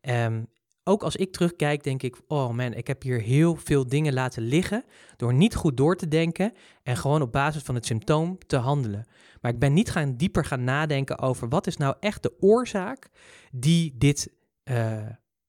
Um, 0.00 0.46
ook 0.84 1.02
als 1.02 1.16
ik 1.16 1.32
terugkijk, 1.32 1.84
denk 1.84 2.02
ik: 2.02 2.16
oh 2.26 2.50
man, 2.50 2.74
ik 2.74 2.86
heb 2.86 3.02
hier 3.02 3.20
heel 3.20 3.56
veel 3.56 3.86
dingen 3.86 4.12
laten 4.12 4.42
liggen 4.42 4.84
door 5.16 5.34
niet 5.34 5.54
goed 5.54 5.76
door 5.76 5.96
te 5.96 6.08
denken 6.08 6.52
en 6.82 6.96
gewoon 6.96 7.22
op 7.22 7.32
basis 7.32 7.62
van 7.62 7.74
het 7.74 7.86
symptoom 7.86 8.38
te 8.46 8.56
handelen. 8.56 9.06
Maar 9.40 9.52
ik 9.52 9.58
ben 9.58 9.72
niet 9.72 9.90
gaan 9.90 10.16
dieper 10.16 10.44
gaan 10.44 10.64
nadenken 10.64 11.18
over 11.18 11.48
wat 11.48 11.66
is 11.66 11.76
nou 11.76 11.94
echt 12.00 12.22
de 12.22 12.36
oorzaak 12.40 13.08
die 13.52 13.94
dit 13.98 14.32
uh, 14.64 15.06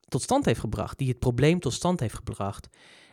tot 0.08 0.22
stand 0.22 0.46
heeft 0.46 0.60
gebracht, 0.60 0.98
die 0.98 1.10
het 1.10 1.20
probleem 1.20 1.60
tot 1.60 1.74
stand 1.74 2.00
heeft 2.00 2.16
gebracht. 2.16 2.68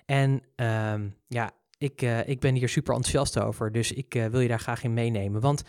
En 0.07 0.43
um, 0.57 1.15
ja, 1.29 1.51
ik, 1.79 2.03
uh, 2.03 2.29
ik 2.29 2.41
ben 2.41 2.55
hier 2.55 2.69
super 2.69 2.95
enthousiast 2.95 3.39
over, 3.39 3.73
dus 3.73 3.93
ik 3.93 4.15
uh, 4.15 4.27
wil 4.27 4.41
je 4.41 4.49
daar 4.49 4.61
graag 4.61 4.83
in 4.83 4.95
meenemen. 4.95 5.41
Want 5.41 5.63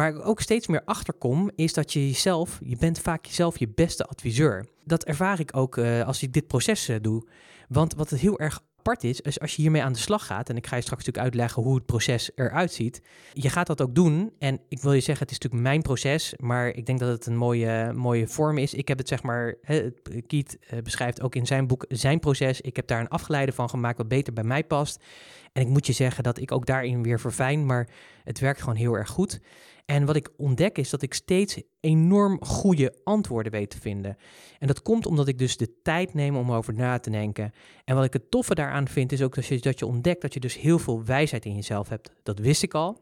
waar 0.00 0.16
ik 0.16 0.26
ook 0.26 0.40
steeds 0.40 0.66
meer 0.66 0.82
achter 0.84 1.14
kom, 1.14 1.50
is 1.54 1.72
dat 1.72 1.92
je 1.92 2.06
jezelf, 2.06 2.60
je 2.64 2.76
bent 2.76 2.98
vaak 2.98 3.24
jezelf 3.24 3.58
je 3.58 3.68
beste 3.68 4.04
adviseur. 4.04 4.66
Dat 4.84 5.04
ervaar 5.04 5.40
ik 5.40 5.56
ook 5.56 5.76
uh, 5.76 6.06
als 6.06 6.22
ik 6.22 6.32
dit 6.32 6.46
proces 6.46 6.90
doe. 7.02 7.28
Want 7.68 7.94
wat 7.94 8.10
het 8.10 8.20
heel 8.20 8.38
erg 8.38 8.60
apart 8.78 9.04
is, 9.04 9.20
is 9.20 9.40
als 9.40 9.56
je 9.56 9.62
hiermee 9.62 9.82
aan 9.82 9.92
de 9.92 9.98
slag 9.98 10.26
gaat, 10.26 10.48
en 10.48 10.56
ik 10.56 10.66
ga 10.66 10.76
je 10.76 10.82
straks 10.82 11.04
natuurlijk 11.04 11.32
uitleggen 11.32 11.62
hoe 11.62 11.74
het 11.74 11.86
proces 11.86 12.30
eruit 12.34 12.72
ziet, 12.72 13.02
je 13.32 13.48
gaat 13.48 13.66
dat 13.66 13.80
ook 13.80 13.94
doen. 13.94 14.32
En 14.38 14.60
ik 14.68 14.80
wil 14.80 14.92
je 14.92 15.00
zeggen, 15.00 15.26
het 15.26 15.30
is 15.30 15.38
natuurlijk 15.38 15.68
mijn 15.68 15.82
proces, 15.82 16.34
maar 16.36 16.68
ik 16.68 16.86
denk 16.86 16.98
dat 16.98 17.08
het 17.08 17.26
een 17.26 17.36
mooie, 17.36 17.92
mooie 17.92 18.28
vorm 18.28 18.58
is. 18.58 18.74
Ik 18.74 18.88
heb 18.88 18.98
het 18.98 19.08
zeg 19.08 19.22
maar, 19.22 19.54
Kiet 20.26 20.58
uh, 20.60 20.80
beschrijft 20.82 21.22
ook 21.22 21.34
in 21.34 21.46
zijn 21.46 21.66
boek 21.66 21.84
zijn 21.88 22.20
proces. 22.20 22.60
Ik 22.60 22.76
heb 22.76 22.86
daar 22.86 23.00
een 23.00 23.08
afgeleide 23.08 23.52
van 23.52 23.70
gemaakt 23.70 23.98
wat 23.98 24.08
beter 24.08 24.32
bij 24.32 24.44
mij 24.44 24.64
past. 24.64 25.02
En 25.52 25.62
ik 25.62 25.68
moet 25.68 25.86
je 25.86 25.92
zeggen 25.92 26.22
dat 26.22 26.38
ik 26.38 26.52
ook 26.52 26.66
daarin 26.66 27.02
weer 27.02 27.20
verfijn, 27.20 27.66
maar 27.66 27.88
het 28.24 28.38
werkt 28.38 28.60
gewoon 28.60 28.74
heel 28.74 28.94
erg 28.94 29.08
goed. 29.08 29.40
En 29.90 30.04
wat 30.04 30.16
ik 30.16 30.30
ontdek 30.36 30.78
is 30.78 30.90
dat 30.90 31.02
ik 31.02 31.14
steeds 31.14 31.62
enorm 31.80 32.44
goede 32.44 32.94
antwoorden 33.04 33.52
weet 33.52 33.70
te 33.70 33.80
vinden. 33.80 34.16
En 34.58 34.66
dat 34.66 34.82
komt 34.82 35.06
omdat 35.06 35.28
ik 35.28 35.38
dus 35.38 35.56
de 35.56 35.80
tijd 35.82 36.14
neem 36.14 36.36
om 36.36 36.52
over 36.52 36.74
na 36.74 36.98
te 36.98 37.10
denken. 37.10 37.52
En 37.84 37.94
wat 37.94 38.04
ik 38.04 38.12
het 38.12 38.30
toffe 38.30 38.54
daaraan 38.54 38.88
vind 38.88 39.12
is 39.12 39.22
ook 39.22 39.34
dat 39.34 39.46
je, 39.46 39.60
dat 39.60 39.78
je 39.78 39.86
ontdekt 39.86 40.22
dat 40.22 40.34
je 40.34 40.40
dus 40.40 40.58
heel 40.58 40.78
veel 40.78 41.04
wijsheid 41.04 41.44
in 41.44 41.54
jezelf 41.54 41.88
hebt. 41.88 42.12
Dat 42.22 42.38
wist 42.38 42.62
ik 42.62 42.74
al. 42.74 43.00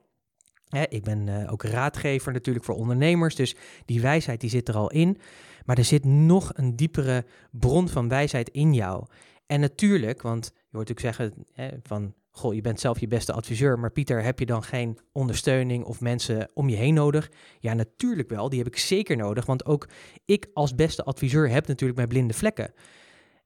ik 0.88 1.02
ben 1.04 1.26
uh, 1.26 1.52
ook 1.52 1.62
raadgever 1.62 2.33
natuurlijk 2.33 2.64
voor 2.64 2.75
ondernemers, 2.75 3.35
dus 3.35 3.57
die 3.85 4.00
wijsheid 4.00 4.40
die 4.40 4.50
zit 4.50 4.68
er 4.68 4.76
al 4.76 4.90
in. 4.90 5.18
Maar 5.64 5.78
er 5.78 5.85
zit 5.85 6.04
nog 6.04 6.50
een 6.54 6.76
diepere 6.76 7.25
bron 7.50 7.88
van 7.88 8.09
wijsheid 8.09 8.49
in 8.49 8.75
jou. 8.75 9.04
En 9.47 9.61
natuurlijk, 9.61 10.23
want 10.23 10.52
je 10.54 10.76
hoort 10.76 10.88
natuurlijk 10.88 11.16
zeggen 11.16 11.45
van 11.83 12.14
goh, 12.30 12.54
je 12.54 12.61
bent 12.61 12.80
zelf 12.80 13.00
je 13.00 13.06
beste 13.06 13.32
adviseur, 13.32 13.78
maar 13.78 13.92
Pieter, 13.92 14.23
heb 14.23 14.38
je 14.38 14.47
dan 14.47 14.62
geen 14.62 14.99
ondersteuning 15.12 15.85
of 15.85 16.00
mensen 16.00 16.50
om 16.54 16.68
je 16.68 16.76
heen 16.76 16.94
nodig? 16.94 17.30
Ja, 17.61 17.75
natuurlijk 17.75 18.28
wel, 18.28 18.49
die 18.49 18.58
heb 18.58 18.68
ik 18.68 18.78
zeker 18.78 19.16
nodig, 19.16 19.47
want 19.47 19.66
ook 19.66 19.88
ik 20.25 20.47
als 20.52 20.75
beste 20.75 21.04
adviseur 21.04 21.50
heb 21.50 21.66
natuurlijk 21.66 21.99
mijn 21.99 22.08
blinde 22.08 22.35
vlekken. 22.35 22.73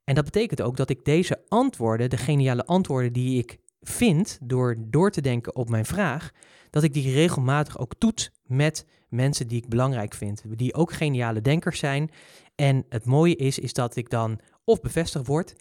En 0.05 0.15
dat 0.15 0.25
betekent 0.25 0.63
ook 0.63 0.77
dat 0.77 0.91
ik 0.91 1.05
deze 1.05 1.43
antwoorden, 1.49 2.11
de 2.11 2.17
geniale 2.17 2.67
antwoorden 2.67 3.13
die 3.13 3.39
ik 3.39 3.59
vind 3.81 4.39
door 4.43 4.77
door 4.79 5.11
te 5.11 5.21
denken 5.21 5.57
op 5.57 5.69
mijn 5.69 5.85
vraag, 5.85 6.31
dat 6.71 6.83
ik 6.83 6.93
die 6.93 7.13
regelmatig 7.13 7.79
ook 7.79 7.95
toets 7.99 8.31
met 8.43 8.87
mensen 9.09 9.49
die 9.49 9.63
ik 9.63 9.69
belangrijk 9.69 10.15
vind, 10.15 10.43
die 10.49 10.75
ook 10.75 10.93
geniale 10.93 11.41
denkers 11.41 11.79
zijn. 11.79 12.11
En 12.55 12.85
het 12.89 13.05
mooie 13.05 13.37
is, 13.37 13.59
is 13.59 13.73
dat 13.73 13.97
ik 13.97 14.11
dan 14.11 14.41
of 14.65 14.81
bevestigd 14.81 15.27
word, 15.27 15.55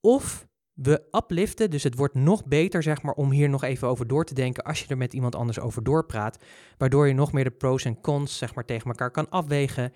of 0.00 0.46
we 0.82 1.02
upliften, 1.10 1.70
dus 1.70 1.82
het 1.82 1.94
wordt 1.94 2.14
nog 2.14 2.46
beter, 2.46 2.82
zeg 2.82 3.02
maar, 3.02 3.14
om 3.14 3.30
hier 3.30 3.48
nog 3.48 3.62
even 3.62 3.88
over 3.88 4.06
door 4.06 4.24
te 4.24 4.34
denken 4.34 4.64
als 4.64 4.80
je 4.80 4.86
er 4.88 4.96
met 4.96 5.12
iemand 5.12 5.34
anders 5.34 5.60
over 5.60 5.82
doorpraat, 5.82 6.38
waardoor 6.76 7.06
je 7.06 7.14
nog 7.14 7.32
meer 7.32 7.44
de 7.44 7.50
pros 7.50 7.84
en 7.84 8.00
cons, 8.00 8.38
zeg 8.38 8.54
maar, 8.54 8.64
tegen 8.64 8.86
elkaar 8.86 9.10
kan 9.10 9.30
afwegen, 9.30 9.92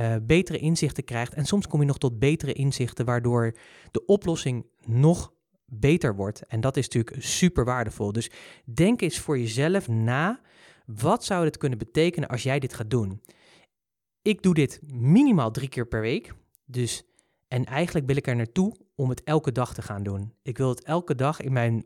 uh, 0.00 0.16
betere 0.22 0.58
inzichten 0.58 1.04
krijgt 1.04 1.34
en 1.34 1.44
soms 1.44 1.66
kom 1.66 1.80
je 1.80 1.86
nog 1.86 1.98
tot 1.98 2.18
betere 2.18 2.52
inzichten, 2.52 3.04
waardoor 3.04 3.56
de 3.90 4.04
oplossing 4.04 4.66
nog 4.84 5.32
beter 5.64 6.16
wordt. 6.16 6.46
En 6.46 6.60
dat 6.60 6.76
is 6.76 6.88
natuurlijk 6.88 7.24
super 7.24 7.64
waardevol. 7.64 8.12
Dus 8.12 8.30
denk 8.64 9.00
eens 9.00 9.18
voor 9.18 9.38
jezelf 9.38 9.88
na, 9.88 10.40
wat 10.86 11.24
zou 11.24 11.44
het 11.44 11.56
kunnen 11.56 11.78
betekenen 11.78 12.28
als 12.28 12.42
jij 12.42 12.58
dit 12.58 12.74
gaat 12.74 12.90
doen? 12.90 13.22
Ik 14.22 14.42
doe 14.42 14.54
dit 14.54 14.80
minimaal 14.86 15.50
drie 15.50 15.68
keer 15.68 15.86
per 15.86 16.00
week, 16.00 16.34
dus 16.64 17.02
en 17.48 17.64
eigenlijk 17.64 18.06
wil 18.06 18.16
ik 18.16 18.26
er 18.26 18.36
naartoe 18.36 18.76
om 18.98 19.08
het 19.08 19.22
elke 19.24 19.52
dag 19.52 19.74
te 19.74 19.82
gaan 19.82 20.02
doen. 20.02 20.32
Ik 20.42 20.58
wil 20.58 20.68
het 20.68 20.84
elke 20.84 21.14
dag 21.14 21.40
in 21.40 21.52
mijn 21.52 21.84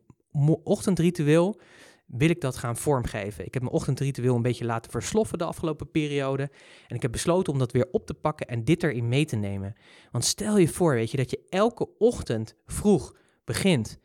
ochtendritueel 0.64 1.61
wil 2.07 2.31
ik 2.31 2.40
dat 2.40 2.57
gaan 2.57 2.76
vormgeven. 2.76 3.47
Ik 3.47 3.54
heb 3.54 3.62
mijn 3.62 3.75
ochtendritueel 3.75 4.35
een 4.35 4.42
beetje 4.42 4.64
laten 4.64 4.90
versloffen 4.90 5.38
de 5.38 5.45
afgelopen 5.45 5.90
periode. 5.90 6.50
En 6.88 6.97
ik 6.97 7.02
heb 7.02 7.12
besloten 7.12 7.52
om 7.52 7.59
dat 7.59 7.73
weer 7.73 7.88
op 7.90 8.07
te 8.07 8.14
pakken 8.14 8.47
en 8.47 8.64
dit 8.64 8.83
erin 8.83 9.09
mee 9.09 9.25
te 9.25 9.37
nemen. 9.37 9.75
Want 10.11 10.25
stel 10.25 10.59
je 10.59 10.69
voor, 10.69 10.95
weet 10.95 11.11
je, 11.11 11.16
dat 11.16 11.31
je 11.31 11.47
elke 11.49 11.88
ochtend 11.99 12.54
vroeg 12.66 13.16
begint 13.45 13.99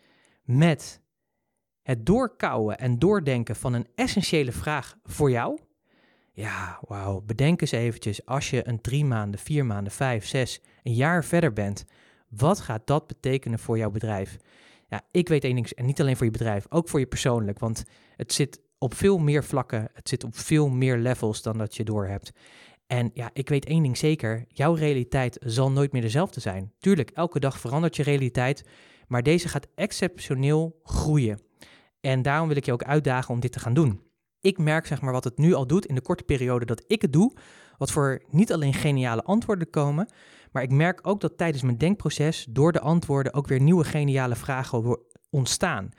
met 0.43 1.01
het 1.81 2.05
doorkouwen 2.05 2.77
en 2.77 2.99
doordenken 2.99 3.55
van 3.55 3.73
een 3.73 3.87
essentiële 3.95 4.51
vraag 4.51 4.97
voor 5.03 5.31
jou. 5.31 5.59
Ja, 6.33 6.79
wauw. 6.87 7.21
Bedenk 7.21 7.61
eens 7.61 7.71
eventjes, 7.71 8.25
als 8.25 8.49
je 8.49 8.67
een 8.67 8.81
drie 8.81 9.05
maanden, 9.05 9.39
vier 9.39 9.65
maanden, 9.65 9.93
vijf, 9.93 10.25
zes, 10.25 10.61
een 10.83 10.93
jaar 10.93 11.23
verder 11.23 11.53
bent, 11.53 11.85
wat 12.29 12.59
gaat 12.59 12.87
dat 12.87 13.07
betekenen 13.07 13.59
voor 13.59 13.77
jouw 13.77 13.89
bedrijf? 13.89 14.37
Ja, 14.89 15.01
ik 15.11 15.27
weet 15.27 15.43
één 15.43 15.55
ding, 15.55 15.69
en 15.69 15.85
niet 15.85 16.01
alleen 16.01 16.15
voor 16.15 16.25
je 16.25 16.31
bedrijf, 16.31 16.65
ook 16.69 16.89
voor 16.89 16.99
je 16.99 17.07
persoonlijk, 17.07 17.59
want 17.59 17.83
het 18.15 18.33
zit 18.33 18.59
op 18.77 18.93
veel 18.93 19.17
meer 19.17 19.43
vlakken, 19.43 19.89
het 19.93 20.09
zit 20.09 20.23
op 20.23 20.37
veel 20.37 20.69
meer 20.69 20.97
levels 20.97 21.41
dan 21.41 21.57
dat 21.57 21.75
je 21.75 21.83
doorhebt. 21.83 22.31
En 22.87 23.11
ja, 23.13 23.29
ik 23.33 23.49
weet 23.49 23.65
één 23.65 23.83
ding 23.83 23.97
zeker, 23.97 24.45
jouw 24.47 24.73
realiteit 24.73 25.37
zal 25.45 25.71
nooit 25.71 25.91
meer 25.91 26.01
dezelfde 26.01 26.39
zijn. 26.39 26.73
Tuurlijk, 26.79 27.09
elke 27.09 27.39
dag 27.39 27.59
verandert 27.59 27.95
je 27.95 28.03
realiteit, 28.03 28.63
maar 29.07 29.23
deze 29.23 29.47
gaat 29.47 29.67
exceptioneel 29.75 30.79
groeien. 30.83 31.39
En 32.01 32.21
daarom 32.21 32.47
wil 32.47 32.57
ik 32.57 32.65
je 32.65 32.73
ook 32.73 32.83
uitdagen 32.83 33.33
om 33.33 33.39
dit 33.39 33.51
te 33.51 33.59
gaan 33.59 33.73
doen 33.73 34.05
ik 34.41 34.57
merk 34.57 34.85
zeg 34.85 35.01
maar 35.01 35.13
wat 35.13 35.23
het 35.23 35.37
nu 35.37 35.53
al 35.53 35.67
doet 35.67 35.85
in 35.85 35.95
de 35.95 36.01
korte 36.01 36.23
periode 36.23 36.65
dat 36.65 36.83
ik 36.87 37.01
het 37.01 37.13
doe, 37.13 37.33
wat 37.77 37.91
voor 37.91 38.21
niet 38.29 38.53
alleen 38.53 38.73
geniale 38.73 39.23
antwoorden 39.23 39.69
komen, 39.69 40.07
maar 40.57 40.65
ik 40.65 40.71
merk 40.71 40.99
ook 41.07 41.21
dat 41.21 41.37
tijdens 41.37 41.63
mijn 41.63 41.77
denkproces 41.77 42.47
door 42.49 42.71
de 42.71 42.79
antwoorden 42.79 43.33
ook 43.33 43.47
weer 43.47 43.61
nieuwe 43.61 43.83
geniale 43.83 44.35
vragen 44.35 44.99
ontstaan. 45.29 45.89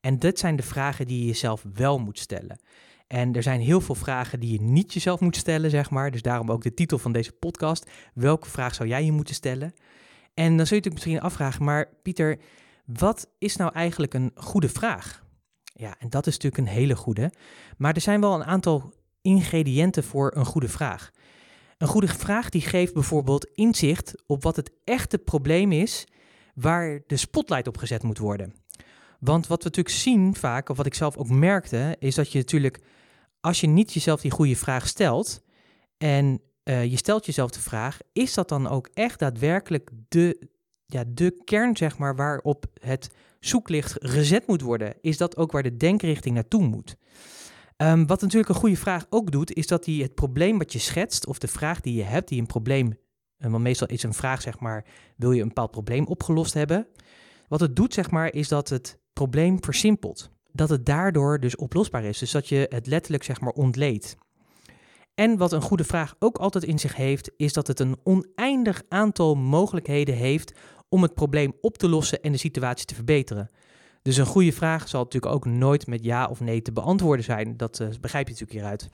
En 0.00 0.18
dit 0.18 0.38
zijn 0.38 0.56
de 0.56 0.62
vragen 0.62 1.06
die 1.06 1.18
je 1.18 1.26
jezelf 1.26 1.64
wel 1.74 1.98
moet 1.98 2.18
stellen. 2.18 2.60
En 3.06 3.34
er 3.34 3.42
zijn 3.42 3.60
heel 3.60 3.80
veel 3.80 3.94
vragen 3.94 4.40
die 4.40 4.52
je 4.52 4.60
niet 4.60 4.92
jezelf 4.92 5.20
moet 5.20 5.36
stellen, 5.36 5.70
zeg 5.70 5.90
maar. 5.90 6.10
Dus 6.10 6.22
daarom 6.22 6.50
ook 6.50 6.62
de 6.62 6.74
titel 6.74 6.98
van 6.98 7.12
deze 7.12 7.32
podcast. 7.32 7.90
Welke 8.14 8.48
vraag 8.48 8.74
zou 8.74 8.88
jij 8.88 9.04
je 9.04 9.12
moeten 9.12 9.34
stellen? 9.34 9.72
En 10.34 10.56
dan 10.56 10.66
zul 10.66 10.76
je 10.76 10.82
natuurlijk 10.82 10.94
misschien 10.94 11.20
afvragen, 11.20 11.64
maar 11.64 11.88
Pieter, 12.02 12.38
wat 12.84 13.28
is 13.38 13.56
nou 13.56 13.72
eigenlijk 13.72 14.14
een 14.14 14.32
goede 14.34 14.68
vraag? 14.68 15.24
Ja, 15.64 15.94
en 15.98 16.10
dat 16.10 16.26
is 16.26 16.32
natuurlijk 16.32 16.62
een 16.62 16.76
hele 16.76 16.96
goede. 16.96 17.32
Maar 17.76 17.94
er 17.94 18.00
zijn 18.00 18.20
wel 18.20 18.34
een 18.34 18.44
aantal 18.44 18.92
ingrediënten 19.22 20.04
voor 20.04 20.32
een 20.36 20.46
goede 20.46 20.68
vraag. 20.68 21.10
Een 21.78 21.88
goede 21.88 22.08
vraag 22.08 22.48
die 22.48 22.60
geeft 22.60 22.94
bijvoorbeeld 22.94 23.44
inzicht 23.54 24.22
op 24.26 24.42
wat 24.42 24.56
het 24.56 24.70
echte 24.84 25.18
probleem 25.18 25.72
is 25.72 26.06
waar 26.54 27.00
de 27.06 27.16
spotlight 27.16 27.66
op 27.66 27.76
gezet 27.76 28.02
moet 28.02 28.18
worden. 28.18 28.54
Want 29.20 29.46
wat 29.46 29.62
we 29.62 29.68
natuurlijk 29.68 29.96
zien 29.96 30.34
vaak, 30.34 30.68
of 30.68 30.76
wat 30.76 30.86
ik 30.86 30.94
zelf 30.94 31.16
ook 31.16 31.28
merkte, 31.28 31.96
is 31.98 32.14
dat 32.14 32.32
je 32.32 32.38
natuurlijk, 32.38 32.80
als 33.40 33.60
je 33.60 33.66
niet 33.66 33.92
jezelf 33.92 34.20
die 34.20 34.30
goede 34.30 34.56
vraag 34.56 34.88
stelt 34.88 35.42
en 35.98 36.40
uh, 36.64 36.84
je 36.84 36.96
stelt 36.96 37.26
jezelf 37.26 37.50
de 37.50 37.60
vraag, 37.60 37.98
is 38.12 38.34
dat 38.34 38.48
dan 38.48 38.68
ook 38.68 38.88
echt 38.94 39.18
daadwerkelijk 39.18 39.90
de, 40.08 40.48
ja, 40.86 41.04
de 41.08 41.42
kern, 41.44 41.76
zeg 41.76 41.98
maar, 41.98 42.16
waarop 42.16 42.66
het 42.80 43.10
zoeklicht 43.40 43.94
gezet 43.98 44.46
moet 44.46 44.60
worden, 44.60 44.94
is 45.00 45.16
dat 45.16 45.36
ook 45.36 45.52
waar 45.52 45.62
de 45.62 45.76
denkrichting 45.76 46.34
naartoe 46.34 46.62
moet. 46.62 46.96
Um, 47.82 48.06
wat 48.06 48.20
natuurlijk 48.20 48.48
een 48.48 48.60
goede 48.60 48.76
vraag 48.76 49.06
ook 49.08 49.30
doet, 49.30 49.52
is 49.52 49.66
dat 49.66 49.86
hij 49.86 49.94
het 49.94 50.14
probleem 50.14 50.58
wat 50.58 50.72
je 50.72 50.78
schetst, 50.78 51.26
of 51.26 51.38
de 51.38 51.48
vraag 51.48 51.80
die 51.80 51.94
je 51.94 52.02
hebt, 52.02 52.28
die 52.28 52.40
een 52.40 52.46
probleem, 52.46 52.86
uh, 53.38 53.50
want 53.50 53.62
meestal 53.62 53.86
is 53.86 54.02
een 54.02 54.14
vraag, 54.14 54.42
zeg 54.42 54.58
maar, 54.58 54.84
wil 55.16 55.32
je 55.32 55.40
een 55.40 55.48
bepaald 55.48 55.70
probleem 55.70 56.06
opgelost 56.06 56.54
hebben? 56.54 56.86
Wat 57.48 57.60
het 57.60 57.76
doet, 57.76 57.94
zeg 57.94 58.10
maar, 58.10 58.32
is 58.32 58.48
dat 58.48 58.68
het 58.68 58.98
probleem 59.12 59.64
versimpelt. 59.64 60.30
Dat 60.52 60.68
het 60.68 60.86
daardoor 60.86 61.40
dus 61.40 61.56
oplosbaar 61.56 62.04
is, 62.04 62.18
dus 62.18 62.30
dat 62.30 62.48
je 62.48 62.66
het 62.68 62.86
letterlijk, 62.86 63.24
zeg 63.24 63.40
maar, 63.40 63.52
ontleedt. 63.52 64.16
En 65.14 65.36
wat 65.36 65.52
een 65.52 65.62
goede 65.62 65.84
vraag 65.84 66.14
ook 66.18 66.36
altijd 66.36 66.64
in 66.64 66.78
zich 66.78 66.96
heeft, 66.96 67.30
is 67.36 67.52
dat 67.52 67.66
het 67.66 67.80
een 67.80 67.96
oneindig 68.02 68.82
aantal 68.88 69.34
mogelijkheden 69.34 70.14
heeft 70.14 70.52
om 70.88 71.02
het 71.02 71.14
probleem 71.14 71.52
op 71.60 71.78
te 71.78 71.88
lossen 71.88 72.20
en 72.20 72.32
de 72.32 72.38
situatie 72.38 72.86
te 72.86 72.94
verbeteren. 72.94 73.50
Dus 74.06 74.16
een 74.16 74.26
goede 74.26 74.52
vraag 74.52 74.88
zal 74.88 75.02
natuurlijk 75.02 75.34
ook 75.34 75.44
nooit 75.44 75.86
met 75.86 76.04
ja 76.04 76.26
of 76.26 76.40
nee 76.40 76.62
te 76.62 76.72
beantwoorden 76.72 77.24
zijn. 77.24 77.56
Dat 77.56 77.80
uh, 77.80 77.88
begrijp 78.00 78.26
je 78.26 78.32
natuurlijk 78.32 78.58
hieruit. 78.58 78.88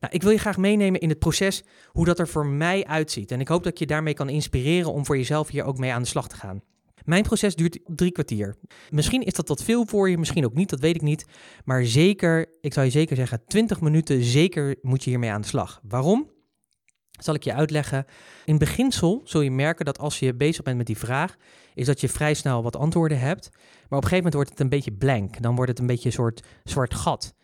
Nou, 0.00 0.14
ik 0.14 0.22
wil 0.22 0.30
je 0.30 0.38
graag 0.38 0.56
meenemen 0.56 1.00
in 1.00 1.08
het 1.08 1.18
proces 1.18 1.64
hoe 1.86 2.04
dat 2.04 2.18
er 2.18 2.28
voor 2.28 2.46
mij 2.46 2.84
uitziet. 2.84 3.30
En 3.30 3.40
ik 3.40 3.48
hoop 3.48 3.62
dat 3.62 3.78
je 3.78 3.86
daarmee 3.86 4.14
kan 4.14 4.28
inspireren 4.28 4.92
om 4.92 5.06
voor 5.06 5.16
jezelf 5.16 5.48
hier 5.48 5.64
ook 5.64 5.78
mee 5.78 5.92
aan 5.92 6.02
de 6.02 6.08
slag 6.08 6.28
te 6.28 6.36
gaan. 6.36 6.62
Mijn 7.04 7.22
proces 7.22 7.54
duurt 7.54 7.78
drie 7.86 8.12
kwartier. 8.12 8.56
Misschien 8.90 9.22
is 9.22 9.32
dat 9.32 9.48
wat 9.48 9.62
veel 9.62 9.86
voor 9.86 10.10
je, 10.10 10.18
misschien 10.18 10.44
ook 10.44 10.54
niet, 10.54 10.70
dat 10.70 10.80
weet 10.80 10.94
ik 10.94 11.02
niet. 11.02 11.24
Maar 11.64 11.84
zeker, 11.84 12.46
ik 12.60 12.72
zou 12.72 12.86
je 12.86 12.92
zeker 12.92 13.16
zeggen, 13.16 13.42
20 13.46 13.80
minuten 13.80 14.22
zeker 14.22 14.76
moet 14.82 15.04
je 15.04 15.10
hiermee 15.10 15.30
aan 15.30 15.40
de 15.40 15.46
slag. 15.46 15.80
Waarom? 15.88 16.30
Zal 17.24 17.34
ik 17.34 17.44
je 17.44 17.54
uitleggen. 17.54 18.06
In 18.44 18.58
beginsel 18.58 19.20
zul 19.24 19.40
je 19.40 19.50
merken 19.50 19.84
dat 19.84 19.98
als 19.98 20.18
je 20.18 20.34
bezig 20.34 20.62
bent 20.62 20.76
met 20.76 20.86
die 20.86 20.98
vraag, 20.98 21.36
is 21.74 21.86
dat 21.86 22.00
je 22.00 22.08
vrij 22.08 22.34
snel 22.34 22.62
wat 22.62 22.76
antwoorden 22.76 23.18
hebt. 23.18 23.50
Maar 23.52 23.98
op 23.98 24.04
een 24.04 24.10
gegeven 24.10 24.16
moment 24.16 24.34
wordt 24.34 24.50
het 24.50 24.60
een 24.60 24.68
beetje 24.68 24.92
blank. 24.92 25.42
Dan 25.42 25.54
wordt 25.54 25.70
het 25.70 25.78
een 25.78 25.86
beetje 25.86 26.08
een 26.08 26.14
soort 26.14 26.42
zwart 26.64 26.94
gat. 26.94 27.34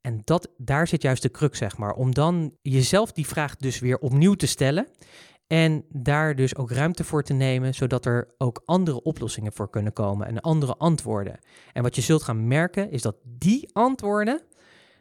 En 0.00 0.20
dat, 0.24 0.48
daar 0.56 0.88
zit 0.88 1.02
juist 1.02 1.22
de 1.22 1.30
crux, 1.30 1.58
zeg 1.58 1.76
maar. 1.76 1.92
Om 1.92 2.14
dan 2.14 2.56
jezelf 2.62 3.12
die 3.12 3.26
vraag 3.26 3.56
dus 3.56 3.78
weer 3.78 3.98
opnieuw 3.98 4.34
te 4.34 4.46
stellen. 4.46 4.88
En 5.46 5.84
daar 5.88 6.36
dus 6.36 6.56
ook 6.56 6.70
ruimte 6.70 7.04
voor 7.04 7.22
te 7.22 7.32
nemen, 7.32 7.74
zodat 7.74 8.06
er 8.06 8.28
ook 8.38 8.62
andere 8.64 9.02
oplossingen 9.02 9.52
voor 9.52 9.70
kunnen 9.70 9.92
komen 9.92 10.26
en 10.26 10.40
andere 10.40 10.76
antwoorden. 10.76 11.38
En 11.72 11.82
wat 11.82 11.96
je 11.96 12.02
zult 12.02 12.22
gaan 12.22 12.48
merken, 12.48 12.90
is 12.90 13.02
dat 13.02 13.16
die 13.24 13.68
antwoorden, 13.72 14.42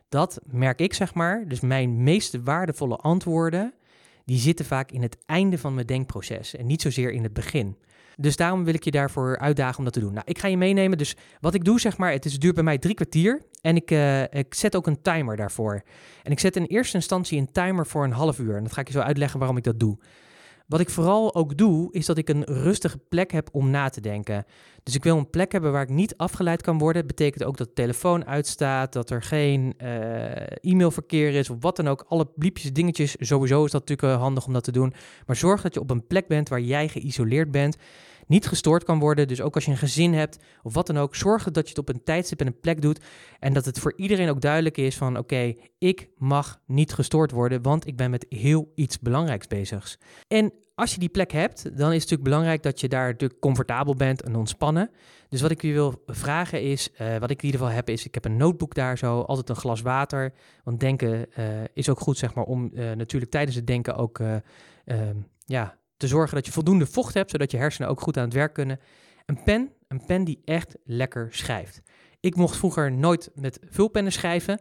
dat 0.10 0.40
merk 0.46 0.80
ik 0.80 0.94
zeg 0.94 1.14
maar, 1.14 1.48
dus 1.48 1.60
mijn 1.60 2.04
meest 2.04 2.44
waardevolle 2.44 2.96
antwoorden, 2.96 3.74
die 4.26 4.38
zitten 4.38 4.66
vaak 4.66 4.92
in 4.92 5.02
het 5.02 5.18
einde 5.26 5.58
van 5.58 5.74
mijn 5.74 5.88
denkproces 5.88 6.56
en 6.56 6.66
niet 6.66 6.82
zozeer 6.82 7.12
in 7.12 7.24
het 7.24 7.34
begin. 7.34 7.78
Dus 8.18 8.36
daarom 8.36 8.64
wil 8.64 8.74
ik 8.74 8.84
je 8.84 8.92
daarvoor 8.92 9.38
uitdagen 9.38 9.78
om 9.78 9.84
dat 9.84 9.94
te 9.94 10.00
doen. 10.00 10.14
Nou, 10.14 10.26
ik 10.26 10.40
ga 10.40 10.48
je 10.48 10.58
meenemen. 10.58 10.98
Dus 10.98 11.16
wat 11.40 11.54
ik 11.54 11.64
doe, 11.64 11.80
zeg 11.80 11.98
maar, 11.98 12.12
het, 12.12 12.26
is, 12.26 12.40
duurt 12.40 12.56
bij 12.56 12.64
mij 12.64 12.78
drie 12.78 12.96
kwartier. 12.96 13.42
En 13.62 13.76
ik, 13.76 13.92
uh, 13.92 14.22
ik 14.22 14.54
zet 14.54 14.76
ook 14.76 14.88
een 14.88 15.02
timer 15.02 15.36
daarvoor. 15.36 15.84
En 16.24 16.32
ik 16.32 16.40
zet 16.40 16.56
in 16.56 16.66
eerste 16.66 16.96
instantie 16.96 17.40
een 17.40 17.52
timer 17.52 17.88
voor 17.88 18.04
een 18.04 18.12
half 18.12 18.40
uur. 18.40 18.56
En 18.56 18.64
dat 18.64 18.74
ga 18.74 18.82
ik 18.82 18.88
je 18.88 18.94
zo 18.94 19.00
uitleggen 19.00 19.40
waarom 19.40 19.58
ik 19.58 19.64
dat 19.64 19.80
doe. 19.80 19.98
Wat 20.72 20.80
ik 20.80 20.90
vooral 20.90 21.36
ook 21.36 21.58
doe, 21.58 21.94
is 21.94 22.06
dat 22.06 22.18
ik 22.18 22.30
een 22.30 22.44
rustige 22.44 22.98
plek 22.98 23.32
heb 23.32 23.50
om 23.52 23.70
na 23.70 23.90
te 23.90 24.02
denken. 24.02 24.46
Dus 24.84 24.96
ik 24.96 25.04
wil 25.04 25.18
een 25.18 25.30
plek 25.30 25.52
hebben 25.52 25.72
waar 25.72 25.82
ik 25.82 25.90
niet 25.90 26.18
afgeleid 26.18 26.62
kan 26.62 26.78
worden. 26.78 27.08
Dat 27.08 27.16
betekent 27.16 27.44
ook 27.44 27.58
dat 27.58 27.68
de 27.68 27.74
telefoon 27.74 28.26
uitstaat, 28.26 28.94
dat 28.94 29.10
er 29.10 29.22
geen 29.22 29.74
uh, 29.82 29.90
e-mailverkeer 30.62 31.34
is 31.34 31.50
of 31.50 31.58
wat 31.60 31.76
dan 31.76 31.88
ook. 31.88 32.06
Alle 32.08 32.28
bliepjes, 32.36 32.74
dingetjes, 32.74 33.16
sowieso 33.20 33.66
is 33.66 33.72
dat 33.72 33.88
natuurlijk 33.88 34.18
uh, 34.18 34.22
handig 34.22 34.46
om 34.46 34.54
dat 34.54 34.64
te 34.64 34.72
doen. 34.72 34.94
Maar 35.26 35.36
zorg 35.36 35.62
dat 35.62 35.74
je 35.74 35.80
op 35.80 35.90
een 35.90 36.08
plek 36.08 36.28
bent 36.28 36.50
waar 36.50 36.62
jij 36.62 36.88
geïsoleerd 36.88 37.52
bent, 37.52 37.78
niet 38.32 38.48
gestoord 38.48 38.84
kan 38.84 39.00
worden. 39.00 39.28
Dus 39.28 39.42
ook 39.42 39.56
als 39.56 39.66
je 39.66 39.72
een 39.72 39.78
gezin 39.78 40.14
hebt 40.14 40.40
of 40.64 40.74
wat 40.74 40.88
dan 40.88 40.98
ook, 40.98 41.16
zorg 41.16 41.44
dat 41.44 41.64
je 41.64 41.70
het 41.70 41.78
op 41.78 41.90
een 41.90 42.04
tijdstip 42.04 42.40
en 42.40 42.48
een 42.48 42.60
plek 42.60 42.82
doet. 42.82 43.00
En 43.40 43.54
dat 43.54 43.66
het 43.66 43.80
voor 43.80 43.94
iedereen 43.96 44.30
ook 44.30 44.42
duidelijk 44.42 44.78
is 44.78 44.98
van 44.98 45.18
oké, 45.18 45.54
ik 45.78 46.10
mag 46.18 46.62
niet 46.66 46.94
gestoord 46.94 47.32
worden, 47.32 47.62
want 47.62 47.88
ik 47.88 47.98
ben 47.98 48.12
met 48.12 48.26
heel 48.30 48.72
iets 48.76 49.00
belangrijks 49.00 49.48
bezig. 49.48 49.98
En 50.28 50.54
als 50.76 50.94
je 50.94 51.00
die 51.00 51.10
plek 51.10 51.32
hebt, 51.32 51.64
dan 51.64 51.74
is 51.74 52.02
het 52.02 52.10
natuurlijk 52.10 52.24
belangrijk 52.24 52.64
dat 52.64 52.80
je 52.80 52.88
daar 52.88 53.08
natuurlijk 53.08 53.40
comfortabel 53.40 53.96
bent 53.96 54.22
en 54.22 54.36
ontspannen. 54.36 54.90
Dus 55.30 55.42
wat 55.42 55.52
ik 55.52 55.62
je 55.62 55.74
wil 55.74 56.04
vragen 56.06 56.62
is, 56.62 56.90
uh, 57.02 57.18
wat 57.18 57.30
ik 57.30 57.40
in 57.40 57.46
ieder 57.46 57.60
geval 57.60 57.76
heb, 57.76 57.90
is 57.90 58.06
ik 58.06 58.14
heb 58.14 58.26
een 58.26 58.38
notebook 58.38 58.74
daar 58.74 58.98
zo, 58.98 59.22
altijd 59.22 59.50
een 59.50 59.56
glas 59.56 59.82
water. 59.82 60.34
Want 60.64 60.80
denken 60.80 61.26
uh, 61.38 61.46
is 61.74 61.90
ook 61.90 62.00
goed, 62.00 62.18
zeg 62.18 62.34
maar, 62.34 62.44
om 62.44 62.72
uh, 62.74 62.92
natuurlijk 62.92 63.32
tijdens 63.32 63.56
het 63.56 63.68
denken 63.68 63.96
ook, 63.96 64.20
ehm, 64.86 65.16
ja, 65.46 65.80
te 66.02 66.08
zorgen 66.08 66.36
dat 66.36 66.46
je 66.46 66.52
voldoende 66.52 66.86
vocht 66.86 67.14
hebt, 67.14 67.32
zodat 67.32 67.52
je 67.52 67.58
hersenen 67.58 67.90
ook 67.90 68.02
goed 68.02 68.18
aan 68.18 68.24
het 68.24 68.34
werk 68.34 68.54
kunnen. 68.54 68.80
Een 69.26 69.44
pen, 69.44 69.72
een 69.88 70.06
pen 70.06 70.24
die 70.24 70.42
echt 70.46 70.76
lekker 70.84 71.28
schrijft. 71.32 71.82
Ik 72.20 72.36
mocht 72.36 72.58
vroeger 72.58 72.92
nooit 72.92 73.30
met 73.36 73.60
vulpennen 73.70 74.12
schrijven. 74.12 74.60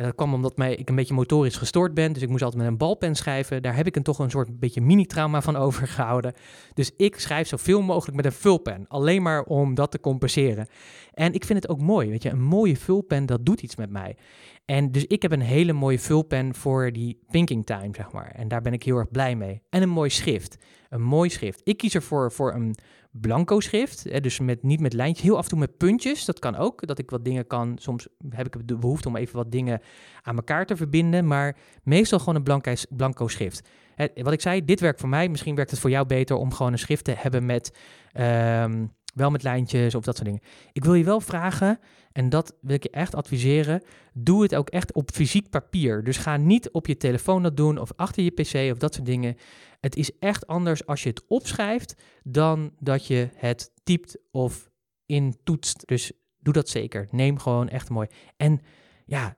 En 0.00 0.06
dat 0.06 0.14
kwam 0.14 0.34
omdat 0.34 0.56
mij, 0.56 0.74
ik 0.74 0.88
een 0.88 0.94
beetje 0.94 1.14
motorisch 1.14 1.56
gestoord 1.56 1.94
ben. 1.94 2.12
Dus 2.12 2.22
ik 2.22 2.28
moest 2.28 2.42
altijd 2.42 2.62
met 2.62 2.70
een 2.70 2.78
balpen 2.78 3.14
schrijven. 3.14 3.62
Daar 3.62 3.76
heb 3.76 3.86
ik 3.86 3.96
een, 3.96 4.02
toch 4.02 4.18
een 4.18 4.30
soort 4.30 4.58
beetje 4.58 4.80
mini-trauma 4.80 5.42
van 5.42 5.56
overgehouden. 5.66 6.34
Dus 6.74 6.90
ik 6.96 7.18
schrijf 7.18 7.48
zoveel 7.48 7.82
mogelijk 7.82 8.16
met 8.16 8.24
een 8.24 8.32
vulpen. 8.32 8.84
Alleen 8.88 9.22
maar 9.22 9.42
om 9.42 9.74
dat 9.74 9.90
te 9.90 10.00
compenseren. 10.00 10.68
En 11.12 11.32
ik 11.32 11.44
vind 11.44 11.62
het 11.62 11.70
ook 11.70 11.80
mooi. 11.80 12.08
Weet 12.08 12.22
je, 12.22 12.30
een 12.30 12.42
mooie 12.42 12.76
vulpen, 12.76 13.26
dat 13.26 13.46
doet 13.46 13.62
iets 13.62 13.76
met 13.76 13.90
mij. 13.90 14.16
En 14.64 14.92
dus 14.92 15.06
ik 15.06 15.22
heb 15.22 15.32
een 15.32 15.40
hele 15.40 15.72
mooie 15.72 15.98
vulpen 15.98 16.54
voor 16.54 16.92
die 16.92 17.18
pinking 17.30 17.66
time, 17.66 17.90
zeg 17.92 18.12
maar. 18.12 18.30
En 18.30 18.48
daar 18.48 18.62
ben 18.62 18.72
ik 18.72 18.82
heel 18.82 18.96
erg 18.96 19.10
blij 19.10 19.36
mee. 19.36 19.62
En 19.70 19.82
een 19.82 19.88
mooi 19.88 20.10
schrift. 20.10 20.56
Een 20.88 21.02
mooi 21.02 21.30
schrift. 21.30 21.60
Ik 21.64 21.76
kies 21.76 21.94
ervoor 21.94 22.32
voor 22.32 22.54
een 22.54 22.74
blanco 23.10 23.60
schrift. 23.60 24.22
Dus 24.22 24.38
met, 24.38 24.62
niet 24.62 24.80
met 24.80 24.92
lijntjes, 24.92 25.26
heel 25.26 25.36
af 25.36 25.42
en 25.42 25.48
toe 25.48 25.58
met 25.58 25.76
puntjes. 25.76 26.24
Dat 26.24 26.38
kan 26.38 26.56
ook, 26.56 26.86
dat 26.86 26.98
ik 26.98 27.10
wat 27.10 27.24
dingen 27.24 27.46
kan. 27.46 27.78
Soms 27.78 28.08
heb 28.28 28.46
ik 28.46 28.68
de 28.68 28.76
behoefte 28.76 29.08
om 29.08 29.16
even 29.16 29.36
wat 29.36 29.52
dingen 29.52 29.80
aan 30.22 30.36
elkaar 30.36 30.66
te 30.66 30.76
verbinden. 30.76 31.26
Maar 31.26 31.56
meestal 31.82 32.18
gewoon 32.18 32.34
een 32.34 32.42
blanco, 32.42 32.72
blanco 32.90 33.28
schrift. 33.28 33.68
Wat 34.14 34.32
ik 34.32 34.40
zei, 34.40 34.64
dit 34.64 34.80
werkt 34.80 35.00
voor 35.00 35.08
mij. 35.08 35.28
Misschien 35.28 35.54
werkt 35.54 35.70
het 35.70 35.80
voor 35.80 35.90
jou 35.90 36.06
beter 36.06 36.36
om 36.36 36.52
gewoon 36.52 36.72
een 36.72 36.78
schrift 36.78 37.04
te 37.04 37.14
hebben 37.16 37.46
met... 37.46 37.78
Ehm, 38.12 38.86
wel 39.20 39.30
met 39.30 39.42
lijntjes 39.42 39.94
of 39.94 40.04
dat 40.04 40.16
soort 40.16 40.26
dingen. 40.26 40.42
Ik 40.72 40.84
wil 40.84 40.94
je 40.94 41.04
wel 41.04 41.20
vragen, 41.20 41.78
en 42.12 42.28
dat 42.28 42.56
wil 42.60 42.74
ik 42.74 42.82
je 42.82 42.90
echt 42.90 43.14
adviseren, 43.14 43.82
doe 44.14 44.42
het 44.42 44.54
ook 44.54 44.68
echt 44.68 44.92
op 44.92 45.10
fysiek 45.10 45.50
papier. 45.50 46.04
Dus 46.04 46.16
ga 46.16 46.36
niet 46.36 46.70
op 46.70 46.86
je 46.86 46.96
telefoon 46.96 47.42
dat 47.42 47.56
doen 47.56 47.78
of 47.78 47.92
achter 47.96 48.22
je 48.22 48.30
pc 48.30 48.72
of 48.72 48.78
dat 48.78 48.94
soort 48.94 49.06
dingen. 49.06 49.36
Het 49.80 49.96
is 49.96 50.18
echt 50.18 50.46
anders 50.46 50.86
als 50.86 51.02
je 51.02 51.08
het 51.08 51.24
opschrijft 51.26 52.02
dan 52.22 52.72
dat 52.78 53.06
je 53.06 53.28
het 53.34 53.72
typt 53.82 54.18
of 54.30 54.70
intoetst. 55.06 55.86
Dus 55.86 56.12
doe 56.38 56.52
dat 56.52 56.68
zeker. 56.68 57.08
Neem 57.10 57.38
gewoon 57.38 57.68
echt 57.68 57.88
mooi. 57.88 58.08
En 58.36 58.60
ja, 59.06 59.36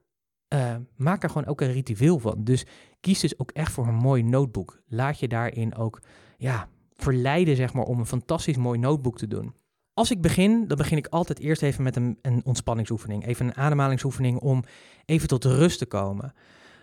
uh, 0.55 0.77
maak 0.97 1.23
er 1.23 1.29
gewoon 1.31 1.47
ook 1.47 1.61
een 1.61 1.73
ritueel 1.73 2.19
van. 2.19 2.45
Dus 2.45 2.65
kies 3.01 3.21
dus 3.21 3.39
ook 3.39 3.51
echt 3.51 3.73
voor 3.73 3.87
een 3.87 3.95
mooi 3.95 4.23
notebook. 4.23 4.83
Laat 4.87 5.19
je 5.19 5.29
daarin 5.29 5.77
ook 5.77 6.01
ja, 6.39 6.69
verleiden, 6.93 7.57
zeg 7.57 7.73
maar, 7.73 7.85
om 7.85 7.99
een 7.99 8.07
fantastisch 8.07 8.57
mooi 8.57 8.79
notebook 8.79 9.19
te 9.19 9.27
doen. 9.27 9.55
Als 9.95 10.11
ik 10.11 10.21
begin, 10.21 10.67
dan 10.67 10.77
begin 10.77 10.97
ik 10.97 11.07
altijd 11.07 11.39
eerst 11.39 11.63
even 11.63 11.83
met 11.83 11.97
een, 11.97 12.19
een 12.23 12.41
ontspanningsoefening. 12.45 13.27
Even 13.27 13.47
een 13.47 13.57
ademhalingsoefening 13.57 14.39
om 14.39 14.65
even 15.05 15.29
tot 15.29 15.45
rust 15.45 15.79
te 15.79 15.87
komen. 15.87 16.35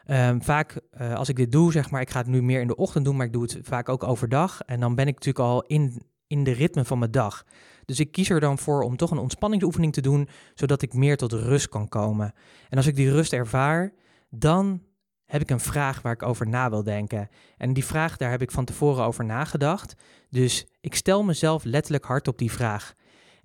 Um, 0.07 0.43
vaak 0.43 0.79
uh, 1.01 1.13
als 1.13 1.29
ik 1.29 1.35
dit 1.35 1.51
doe, 1.51 1.71
zeg 1.71 1.89
maar, 1.89 2.01
ik 2.01 2.09
ga 2.09 2.19
het 2.19 2.27
nu 2.27 2.41
meer 2.41 2.61
in 2.61 2.67
de 2.67 2.75
ochtend 2.75 3.05
doen, 3.05 3.15
maar 3.15 3.25
ik 3.25 3.33
doe 3.33 3.41
het 3.41 3.57
vaak 3.61 3.89
ook 3.89 4.03
overdag. 4.03 4.61
En 4.61 4.79
dan 4.79 4.95
ben 4.95 5.07
ik 5.07 5.13
natuurlijk 5.13 5.45
al 5.45 5.63
in, 5.63 6.01
in 6.27 6.43
de 6.43 6.51
ritme 6.51 6.85
van 6.85 6.99
mijn 6.99 7.11
dag. 7.11 7.45
Dus 7.85 7.99
ik 7.99 8.11
kies 8.11 8.29
er 8.29 8.39
dan 8.39 8.57
voor 8.57 8.81
om 8.81 8.97
toch 8.97 9.11
een 9.11 9.17
ontspanningsoefening 9.17 9.93
te 9.93 10.01
doen, 10.01 10.29
zodat 10.53 10.81
ik 10.81 10.93
meer 10.93 11.17
tot 11.17 11.33
rust 11.33 11.69
kan 11.69 11.87
komen. 11.87 12.33
En 12.69 12.77
als 12.77 12.87
ik 12.87 12.95
die 12.95 13.11
rust 13.11 13.33
ervaar, 13.33 13.93
dan 14.29 14.81
heb 15.25 15.41
ik 15.41 15.49
een 15.49 15.59
vraag 15.59 16.01
waar 16.01 16.13
ik 16.13 16.23
over 16.23 16.47
na 16.47 16.69
wil 16.69 16.83
denken. 16.83 17.29
En 17.57 17.73
die 17.73 17.85
vraag, 17.85 18.17
daar 18.17 18.31
heb 18.31 18.41
ik 18.41 18.51
van 18.51 18.65
tevoren 18.65 19.05
over 19.05 19.25
nagedacht. 19.25 19.95
Dus 20.29 20.67
ik 20.81 20.95
stel 20.95 21.23
mezelf 21.23 21.63
letterlijk 21.63 22.05
hard 22.05 22.27
op 22.27 22.37
die 22.37 22.51
vraag. 22.51 22.93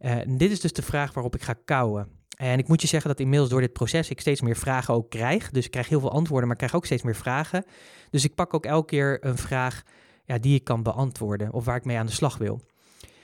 Uh, 0.04 0.16
dit 0.26 0.50
is 0.50 0.60
dus 0.60 0.72
de 0.72 0.82
vraag 0.82 1.12
waarop 1.12 1.34
ik 1.34 1.42
ga 1.42 1.54
kouwen. 1.64 2.08
En 2.36 2.58
ik 2.58 2.68
moet 2.68 2.80
je 2.80 2.86
zeggen 2.86 3.10
dat 3.10 3.20
inmiddels 3.20 3.50
door 3.50 3.60
dit 3.60 3.72
proces 3.72 4.10
ik 4.10 4.20
steeds 4.20 4.40
meer 4.40 4.56
vragen 4.56 4.94
ook 4.94 5.10
krijg. 5.10 5.50
Dus 5.50 5.64
ik 5.64 5.70
krijg 5.70 5.88
heel 5.88 6.00
veel 6.00 6.10
antwoorden, 6.10 6.48
maar 6.48 6.56
ik 6.56 6.58
krijg 6.58 6.74
ook 6.74 6.84
steeds 6.84 7.02
meer 7.02 7.14
vragen. 7.14 7.64
Dus 8.10 8.24
ik 8.24 8.34
pak 8.34 8.54
ook 8.54 8.66
elke 8.66 8.86
keer 8.86 9.24
een 9.24 9.36
vraag 9.36 9.82
ja, 10.24 10.38
die 10.38 10.54
ik 10.54 10.64
kan 10.64 10.82
beantwoorden 10.82 11.52
of 11.52 11.64
waar 11.64 11.76
ik 11.76 11.84
mee 11.84 11.98
aan 11.98 12.06
de 12.06 12.12
slag 12.12 12.38
wil. 12.38 12.60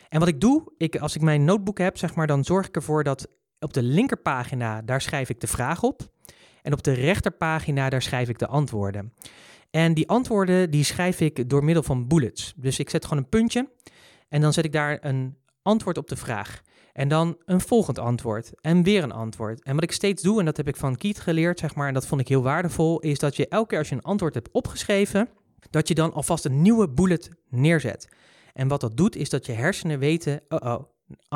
En 0.08 0.18
wat 0.18 0.28
ik 0.28 0.40
doe, 0.40 0.72
ik, 0.76 0.96
als 0.96 1.14
ik 1.14 1.22
mijn 1.22 1.44
notebook 1.44 1.78
heb, 1.78 1.99
zeg 1.99 2.14
maar, 2.14 2.26
dan 2.26 2.44
zorg 2.44 2.66
ik 2.66 2.76
ervoor 2.76 3.04
dat 3.04 3.28
op 3.58 3.73
de 3.73 3.82
linkerpagina, 3.82 4.82
daar 4.82 5.00
schrijf 5.00 5.28
ik 5.28 5.40
de 5.40 5.47
vraag 5.47 5.82
op. 5.82 6.10
En 6.62 6.73
op 6.73 6.82
de 6.82 6.93
rechterpagina, 6.93 7.88
daar 7.88 8.02
schrijf 8.02 8.28
ik 8.28 8.38
de 8.38 8.47
antwoorden. 8.47 9.12
En 9.71 9.95
die 9.95 10.08
antwoorden, 10.08 10.71
die 10.71 10.84
schrijf 10.84 11.21
ik 11.21 11.49
door 11.49 11.64
middel 11.64 11.82
van 11.82 12.08
bullets. 12.08 12.52
Dus 12.56 12.78
ik 12.78 12.90
zet 12.90 13.04
gewoon 13.04 13.23
een 13.23 13.28
puntje 13.28 13.71
en 14.28 14.40
dan 14.40 14.52
zet 14.52 14.64
ik 14.64 14.73
daar 14.73 14.99
een 15.00 15.36
antwoord 15.62 15.99
op 15.99 16.08
de 16.08 16.16
vraag. 16.16 16.62
En 16.93 17.09
dan 17.09 17.37
een 17.45 17.61
volgend 17.61 17.99
antwoord 17.99 18.53
en 18.61 18.83
weer 18.83 19.03
een 19.03 19.13
antwoord. 19.13 19.63
En 19.63 19.75
wat 19.75 19.83
ik 19.83 19.93
steeds 19.93 20.23
doe, 20.23 20.39
en 20.39 20.45
dat 20.45 20.57
heb 20.57 20.69
ik 20.69 20.76
van 20.76 20.97
Kiet 20.97 21.21
geleerd, 21.21 21.59
zeg 21.59 21.75
maar, 21.75 21.89
en 21.89 21.95
dat 21.95 22.07
vond 22.07 22.21
ik 22.21 22.29
heel 22.29 22.43
waardevol, 22.43 23.00
is 23.00 23.19
dat 23.19 23.37
je 23.37 23.49
elke 23.49 23.69
keer 23.69 23.79
als 23.79 23.89
je 23.89 23.95
een 23.95 24.03
antwoord 24.03 24.35
hebt 24.35 24.50
opgeschreven, 24.53 25.29
dat 25.71 25.89
je 25.89 25.95
dan 25.95 26.13
alvast 26.13 26.45
een 26.45 26.63
nieuwe 26.63 26.89
bullet 26.89 27.31
neerzet. 27.49 28.09
En 28.53 28.69
wat 28.69 28.81
dat 28.81 28.97
doet, 28.97 29.17
is 29.17 29.31
dat 29.31 29.47
je 29.47 29.53
hersenen 29.53 29.99
weten, 29.99 30.41
oh 30.49 30.59
oh, 30.59 30.85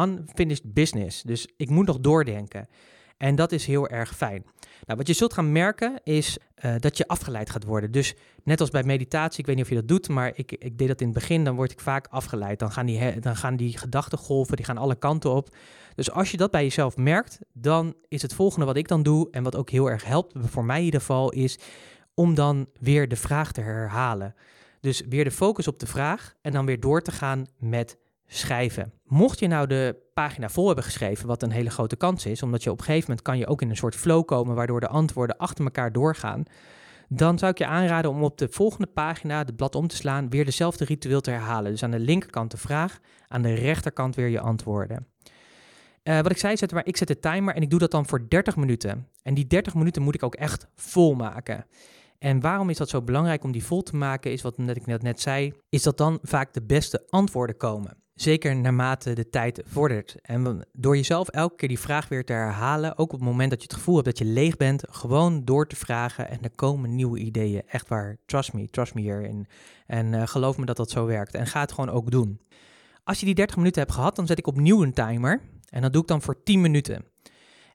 unfinished 0.05 0.73
business. 0.73 1.23
Dus 1.23 1.49
ik 1.57 1.71
moet 1.71 1.87
nog 1.87 2.01
doordenken. 2.01 2.69
En 3.17 3.35
dat 3.35 3.53
is 3.53 3.67
heel 3.67 3.89
erg 3.89 4.17
fijn. 4.17 4.45
Nou, 4.87 4.99
wat 4.99 5.07
je 5.07 5.13
zult 5.13 5.33
gaan 5.33 5.53
merken 5.53 6.01
is 6.03 6.39
uh, 6.65 6.75
dat 6.79 6.97
je 6.97 7.09
afgeleid 7.09 7.51
gaat 7.51 7.65
worden. 7.65 7.91
Dus 7.91 8.15
net 8.45 8.61
als 8.61 8.71
bij 8.71 8.83
meditatie, 8.83 9.41
ik 9.41 9.47
weet 9.47 9.55
niet 9.55 9.65
of 9.65 9.71
je 9.71 9.77
dat 9.77 9.89
doet, 9.89 10.09
maar 10.09 10.33
ik, 10.35 10.53
ik 10.53 10.79
deed 10.79 10.89
dat 10.89 11.01
in 11.01 11.07
het 11.07 11.15
begin, 11.15 11.45
dan 11.45 11.57
word 11.57 11.73
ik 11.73 11.81
vaak 11.81 12.07
afgeleid. 12.11 12.59
Dan 12.59 12.73
gaan, 12.73 12.87
die, 12.87 13.21
dan 13.21 13.37
gaan 13.37 13.57
die 13.57 13.79
gedachtengolven, 13.79 14.57
die 14.57 14.65
gaan 14.65 14.79
alle 14.79 14.95
kanten 14.95 15.31
op. 15.31 15.57
Dus 15.95 16.11
als 16.11 16.31
je 16.31 16.37
dat 16.37 16.51
bij 16.51 16.63
jezelf 16.63 16.97
merkt, 16.97 17.39
dan 17.53 17.95
is 18.09 18.23
het 18.23 18.35
volgende 18.35 18.67
wat 18.67 18.77
ik 18.77 18.89
dan 18.89 19.03
doe, 19.03 19.29
en 19.31 19.43
wat 19.43 19.57
ook 19.57 19.71
heel 19.71 19.91
erg 19.91 20.05
helpt, 20.05 20.33
voor 20.37 20.65
mij 20.65 20.79
in 20.79 20.85
ieder 20.85 21.01
geval, 21.01 21.33
is 21.33 21.59
om 22.15 22.35
dan 22.35 22.69
weer 22.81 23.09
de 23.09 23.17
vraag 23.17 23.53
te 23.53 23.61
herhalen. 23.61 24.35
Dus 24.81 25.03
weer 25.09 25.25
de 25.25 25.31
focus 25.31 25.69
op 25.69 25.79
de 25.79 25.87
vraag 25.87 26.35
en 26.43 26.53
dan 26.53 26.67
weer 26.67 26.81
door 26.81 27.03
te 27.03 27.13
gaan 27.13 27.47
met 27.59 27.97
schrijven. 28.27 28.93
Mocht 29.05 29.39
je 29.39 29.47
nou 29.47 29.67
de 29.67 29.97
pagina 30.15 30.49
vol 30.49 30.67
hebben 30.67 30.85
geschreven, 30.85 31.27
wat 31.27 31.43
een 31.43 31.51
hele 31.51 31.71
grote 31.71 31.97
kans 31.97 32.27
is, 32.27 32.43
omdat 32.43 32.63
je 32.63 32.71
op 32.71 32.79
een 32.79 32.85
gegeven 32.85 33.09
moment 33.09 33.27
kan 33.27 33.39
je 33.39 33.47
ook 33.47 33.63
in 33.63 33.71
een 33.71 33.77
soort 33.77 33.97
flow 33.97 34.25
komen, 34.25 34.55
waardoor 34.55 34.81
de 34.81 34.89
antwoorden 34.89 35.37
achter 35.37 35.65
elkaar 35.65 35.93
doorgaan, 35.93 36.45
dan 37.09 37.39
zou 37.39 37.51
ik 37.51 37.59
je 37.59 37.67
aanraden 37.67 38.11
om 38.11 38.23
op 38.23 38.39
de 38.39 38.49
volgende 38.51 38.87
pagina, 38.87 39.39
het 39.39 39.57
blad 39.57 39.75
om 39.75 39.87
te 39.87 39.97
slaan, 39.97 40.31
weer 40.31 40.45
dezelfde 40.45 40.85
ritueel 40.85 41.21
te 41.21 41.31
herhalen. 41.31 41.71
Dus 41.71 41.83
aan 41.83 41.91
de 41.91 41.99
linkerkant 41.99 42.51
de 42.51 42.57
vraag, 42.57 42.99
aan 43.29 43.43
de 43.43 43.55
rechterkant 43.55 44.15
weer 44.15 44.29
je 44.29 44.41
antwoorden. 44.41 45.07
Uh, 46.05 46.21
wat 46.21 46.31
ik 46.31 46.39
zei, 46.39 46.57
zet 46.57 46.73
maar, 46.73 46.87
ik 46.87 46.97
zet 46.97 47.09
de 47.09 47.19
timer 47.19 47.55
en 47.55 47.63
ik 47.63 47.71
doe 47.71 47.79
dat 47.79 47.91
dan 47.91 48.07
voor 48.07 48.29
30 48.29 48.57
minuten. 48.57 49.09
En 49.23 49.35
die 49.35 49.47
30 49.47 49.75
minuten 49.75 50.03
moet 50.03 50.15
ik 50.15 50.23
ook 50.23 50.35
echt 50.35 50.67
vol 50.75 51.15
maken. 51.15 51.67
En 52.19 52.41
waarom 52.41 52.71
is 52.71 52.77
dat 52.77 52.89
zo 52.89 53.03
belangrijk 53.03 53.45
om 53.45 53.53
die 53.53 53.65
vol 53.65 53.83
te 53.83 53.97
maken, 53.97 54.33
is 54.33 54.43
wat 54.43 54.59
ik 54.59 54.87
net 54.87 55.21
zei, 55.21 55.53
is 55.69 55.83
dat 55.83 55.99
dan 55.99 56.19
vaak 56.23 56.53
de 56.53 56.63
beste 56.63 57.07
antwoorden 57.09 57.57
komen. 57.57 58.04
Zeker 58.15 58.57
naarmate 58.57 59.13
de 59.13 59.31
tijd 59.31 59.63
vordert. 59.67 60.17
En 60.23 60.67
door 60.73 60.97
jezelf 60.97 61.29
elke 61.29 61.57
keer 61.57 61.69
die 61.69 61.79
vraag 61.79 62.09
weer 62.09 62.25
te 62.25 62.33
herhalen, 62.33 62.99
ook 62.99 63.13
op 63.13 63.19
het 63.19 63.29
moment 63.29 63.51
dat 63.51 63.61
je 63.61 63.67
het 63.67 63.77
gevoel 63.77 63.95
hebt 63.95 64.07
dat 64.07 64.19
je 64.19 64.25
leeg 64.25 64.57
bent, 64.57 64.85
gewoon 64.91 65.45
door 65.45 65.67
te 65.67 65.77
vragen 65.77 66.29
en 66.29 66.43
er 66.43 66.51
komen 66.55 66.95
nieuwe 66.95 67.19
ideeën. 67.19 67.63
Echt 67.67 67.89
waar, 67.89 68.17
trust 68.27 68.53
me, 68.53 68.69
trust 68.69 68.95
me 68.95 69.01
hierin. 69.01 69.47
En 69.87 70.13
uh, 70.13 70.27
geloof 70.27 70.57
me 70.57 70.65
dat 70.65 70.77
dat 70.77 70.91
zo 70.91 71.07
werkt. 71.07 71.35
En 71.35 71.47
ga 71.47 71.61
het 71.61 71.73
gewoon 71.73 71.91
ook 71.91 72.11
doen. 72.11 72.41
Als 73.05 73.21
je 73.21 73.27
die 73.27 73.35
30 73.35 73.57
minuten 73.57 73.83
hebt 73.83 73.95
gehad, 73.95 74.17
dan 74.17 74.27
zet 74.27 74.39
ik 74.39 74.47
opnieuw 74.47 74.83
een 74.83 74.93
timer. 74.93 75.41
En 75.69 75.83
dat 75.83 75.93
doe 75.93 76.03
ik 76.03 76.09
dan 76.09 76.23
voor 76.23 76.43
10 76.43 76.61
minuten. 76.61 77.05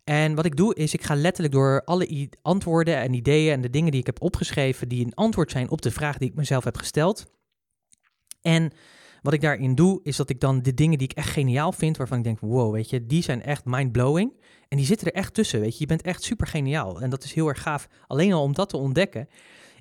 En 0.04 0.36
wat 0.36 0.46
ik 0.46 0.56
doe 0.56 0.76
is, 0.76 0.94
ik 0.94 1.04
ga 1.04 1.16
letterlijk 1.16 1.54
door 1.54 1.84
alle 1.86 2.30
antwoorden 2.42 2.98
en 2.98 3.14
ideeën 3.14 3.54
en 3.54 3.62
de 3.62 3.70
dingen 3.70 3.92
die 3.92 4.00
ik 4.00 4.06
heb 4.06 4.22
opgeschreven, 4.22 4.90
die 4.90 5.06
een 5.06 5.16
antwoord 5.16 5.52
zijn 5.52 5.70
op 5.70 5.82
de 5.82 5.92
vraag 5.92 6.18
die 6.18 6.30
ik 6.30 6.36
mezelf 6.36 6.64
heb 6.64 6.78
gesteld. 6.78 7.26
En 8.42 8.72
wat 9.22 9.34
ik 9.34 9.42
daarin 9.42 9.76
doe, 9.76 10.00
is 10.04 10.16
dat 10.16 10.30
ik 10.30 10.40
dan 10.40 10.62
de 10.62 10.74
dingen 10.74 10.98
die 10.98 11.08
ik 11.08 11.18
echt 11.18 11.30
geniaal 11.30 11.72
vind, 11.72 11.98
waarvan 11.98 12.18
ik 12.18 12.24
denk, 12.24 12.40
wow, 12.40 12.74
weet 12.74 12.90
je, 12.90 13.06
die 13.06 13.24
zijn 13.24 13.44
echt 13.44 13.66
mind-blowing. 13.66 14.34
En 14.68 14.78
die 14.78 14.86
zitten 14.86 15.08
er 15.08 15.14
echt 15.14 15.34
tussen, 15.34 15.60
weet 15.60 15.74
je. 15.74 15.80
Je 15.80 15.86
bent 15.86 16.02
echt 16.02 16.24
super 16.24 16.48
geniaal. 16.48 17.02
En 17.02 17.10
dat 17.10 17.24
is 17.24 17.34
heel 17.34 17.48
erg 17.48 17.62
gaaf. 17.62 17.88
Alleen 18.08 18.34
al 18.34 18.44
om 18.44 18.54
dat 18.54 18.70
te 18.70 18.78
ontdekken, 18.78 19.30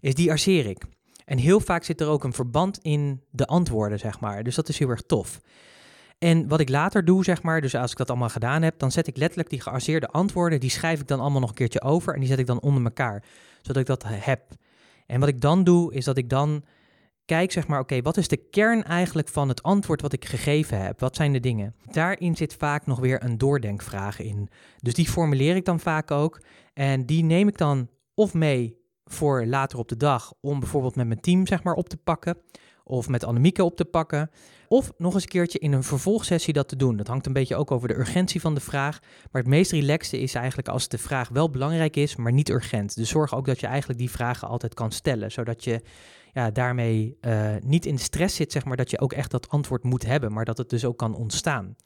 is 0.01 0.15
die 0.15 0.31
arceer 0.31 0.67
ik. 0.67 0.85
En 1.25 1.39
heel 1.39 1.61
vaak 1.61 1.85
zit 1.85 2.01
er 2.01 2.09
ook 2.09 2.25
een 2.25 2.33
verband 2.33 2.79
in 2.79 3.23
de 3.31 3.47
antwoorden, 3.47 3.99
zeg 3.99 4.21
maar. 4.21 4.43
Dus 4.43 4.55
dat 4.55 4.69
is 4.69 4.79
heel 4.79 4.89
erg 4.89 5.03
tof. 5.03 5.41
En 6.19 6.49
wat 6.49 6.61
ik 6.61 6.69
later 6.69 7.05
doe, 7.05 7.25
zeg 7.25 7.43
maar, 7.43 7.61
dus 7.61 7.75
als 7.75 7.91
ik 7.91 7.97
dat 7.97 8.09
allemaal 8.09 8.29
gedaan 8.29 8.63
heb, 8.63 8.79
dan 8.79 8.91
zet 8.91 9.07
ik 9.07 9.17
letterlijk 9.17 9.51
die 9.51 9.61
gearseerde 9.61 10.09
antwoorden, 10.09 10.61
die 10.61 10.71
schrijf 10.71 11.01
ik 11.01 11.07
dan 11.07 11.21
allemaal 11.21 11.41
nog 11.41 11.49
een 11.49 11.55
keertje 11.55 11.83
over 11.83 12.15
en 12.15 12.21
die 12.21 12.29
zet 12.29 12.39
ik 12.39 12.47
dan 12.47 12.61
onder 12.61 12.85
elkaar, 12.85 13.25
zodat 13.63 13.77
ik 13.77 13.87
dat 13.87 14.05
heb. 14.07 14.43
En 15.07 15.21
wat 15.21 15.29
ik 15.29 15.41
dan 15.41 15.65
doe, 15.65 15.95
is 15.95 16.05
dat 16.05 16.17
ik 16.17 16.29
dan 16.29 16.65
kijk, 17.29 17.53
zeg 17.53 17.67
maar, 17.67 17.81
oké, 17.81 18.03
wat 18.03 18.17
is 18.17 18.29
de 18.29 18.37
kern 18.37 18.85
eigenlijk 18.85 19.29
van 19.29 19.49
het 19.49 19.63
antwoord 19.63 20.01
wat 20.01 20.13
ik 20.13 20.25
gegeven 20.25 20.83
heb? 20.83 21.01
Wat 21.01 21.17
zijn 21.17 21.33
de 21.33 21.41
dingen? 21.41 21.75
Daarin 21.91 22.37
zit 22.37 22.55
vaak 22.55 22.87
nog 22.87 22.99
weer 22.99 23.25
een 23.25 23.39
doordenkvraag 23.39 24.21
in. 24.21 24.49
Dus 24.79 24.95
die 24.95 25.09
formuleer 25.09 25.57
ik 25.57 25.65
dan 25.65 25.81
vaak 25.81 26.11
ook. 26.11 26.41
En 26.75 27.07
die 27.07 27.25
neem 27.25 27.49
ik 27.49 27.59
dan 27.59 27.89
of 28.15 28.35
mee 28.35 28.77
voor 29.05 29.47
later 29.47 29.79
op 29.79 29.89
de 29.89 29.97
dag 29.97 30.33
om 30.41 30.61
bijvoorbeeld 30.61 30.97
met 30.97 31.07
mijn 31.07 31.21
team, 31.21 31.47
zeg 31.47 31.63
maar, 31.63 31.75
op 31.75 31.89
te 31.89 31.97
pakken. 31.97 32.37
Of 32.85 33.09
met 33.09 33.25
Annemieke 33.25 33.65
op 33.65 33.77
te 33.77 33.85
pakken. 33.85 34.31
Of 34.69 34.93
nog 34.99 35.15
eens 35.15 35.23
een 35.23 35.29
keertje 35.29 35.59
in 35.59 35.73
een 35.73 35.83
vervolgsessie 35.83 36.53
dat 36.53 36.69
te 36.69 36.77
doen. 36.77 36.97
Dat 36.97 37.07
hangt 37.07 37.27
een 37.27 37.33
beetje 37.33 37.57
ook 37.57 37.71
over 37.71 37.89
de 37.89 37.99
urgentie 37.99 38.41
van 38.41 38.55
de 38.55 38.61
vraag. 38.61 38.99
Maar 39.31 39.43
het 39.43 39.51
meest 39.51 39.73
relaxte 39.73 40.21
is 40.21 40.35
eigenlijk 40.35 40.69
als 40.69 40.89
de 40.89 40.99
vraag 40.99 41.29
wel 41.29 41.51
belangrijk 41.51 41.97
is, 41.97 42.17
maar 42.17 42.33
niet 42.33 42.49
urgent. 42.49 42.97
Dus 42.97 43.09
zorg 43.09 43.35
ook 43.35 43.47
dat 43.47 43.61
je 43.61 43.67
eigenlijk 43.67 43.99
die 43.99 44.11
vragen 44.11 44.49
altijd 44.49 44.75
kan 44.75 44.93
stellen. 44.93 45.33
Zodat 45.33 45.65
je 45.65 45.83
ja, 46.33 46.51
daarmee 46.51 47.19
uh, 47.21 47.55
niet 47.61 47.87
in 47.87 47.95
de 47.95 48.01
stress 48.01 48.37
zit, 48.37 48.53
zeg 48.53 48.65
maar, 48.65 48.77
dat 48.77 48.91
je 48.91 49.01
ook 49.01 49.13
echt 49.13 49.31
dat 49.31 49.49
antwoord 49.49 49.83
moet 49.83 50.07
hebben, 50.07 50.33
maar 50.33 50.45
dat 50.45 50.59
het 50.59 50.71
dus 50.71 50.85
ook 50.85 50.99
kan 50.99 51.15
ontstaan. 51.15 51.77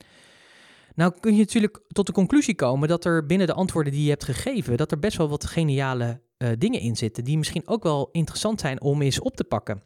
Nou 0.95 1.13
kun 1.21 1.33
je 1.33 1.39
natuurlijk 1.39 1.81
tot 1.89 2.07
de 2.07 2.13
conclusie 2.13 2.55
komen 2.55 2.89
dat 2.89 3.05
er 3.05 3.27
binnen 3.27 3.47
de 3.47 3.53
antwoorden 3.53 3.93
die 3.93 4.03
je 4.03 4.11
hebt 4.11 4.25
gegeven, 4.25 4.77
dat 4.77 4.91
er 4.91 4.99
best 4.99 5.17
wel 5.17 5.29
wat 5.29 5.47
geniale 5.47 6.21
uh, 6.39 6.49
dingen 6.59 6.81
in 6.81 6.97
zitten, 6.97 7.25
die 7.25 7.39
misschien 7.39 7.69
ook 7.69 7.83
wel 7.83 8.09
interessant 8.13 8.61
zijn 8.61 8.81
om 8.81 9.03
eens 9.03 9.21
op 9.21 9.37
te 9.37 9.45
pakken. 9.45 9.83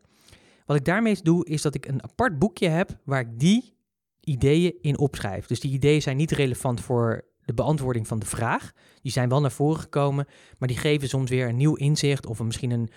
Wat 0.66 0.76
ik 0.76 0.84
daarmee 0.84 1.18
doe, 1.22 1.46
is 1.46 1.62
dat 1.62 1.74
ik 1.74 1.86
een 1.86 2.02
apart 2.02 2.38
boekje 2.38 2.68
heb 2.68 2.98
waar 3.04 3.20
ik 3.20 3.38
die 3.38 3.76
ideeën 4.20 4.74
in 4.80 4.98
opschrijf. 4.98 5.46
Dus 5.46 5.60
die 5.60 5.72
ideeën 5.72 6.02
zijn 6.02 6.16
niet 6.16 6.30
relevant 6.30 6.80
voor 6.80 7.24
de 7.44 7.54
beantwoording 7.54 8.06
van 8.06 8.18
de 8.18 8.26
vraag. 8.26 8.72
Die 9.02 9.12
zijn 9.12 9.28
wel 9.28 9.40
naar 9.40 9.52
voren 9.52 9.80
gekomen, 9.80 10.26
maar 10.58 10.68
die 10.68 10.76
geven 10.76 11.08
soms 11.08 11.30
weer 11.30 11.48
een 11.48 11.56
nieuw 11.56 11.74
inzicht 11.74 12.26
of 12.26 12.42
misschien 12.42 12.70
een 12.70 12.90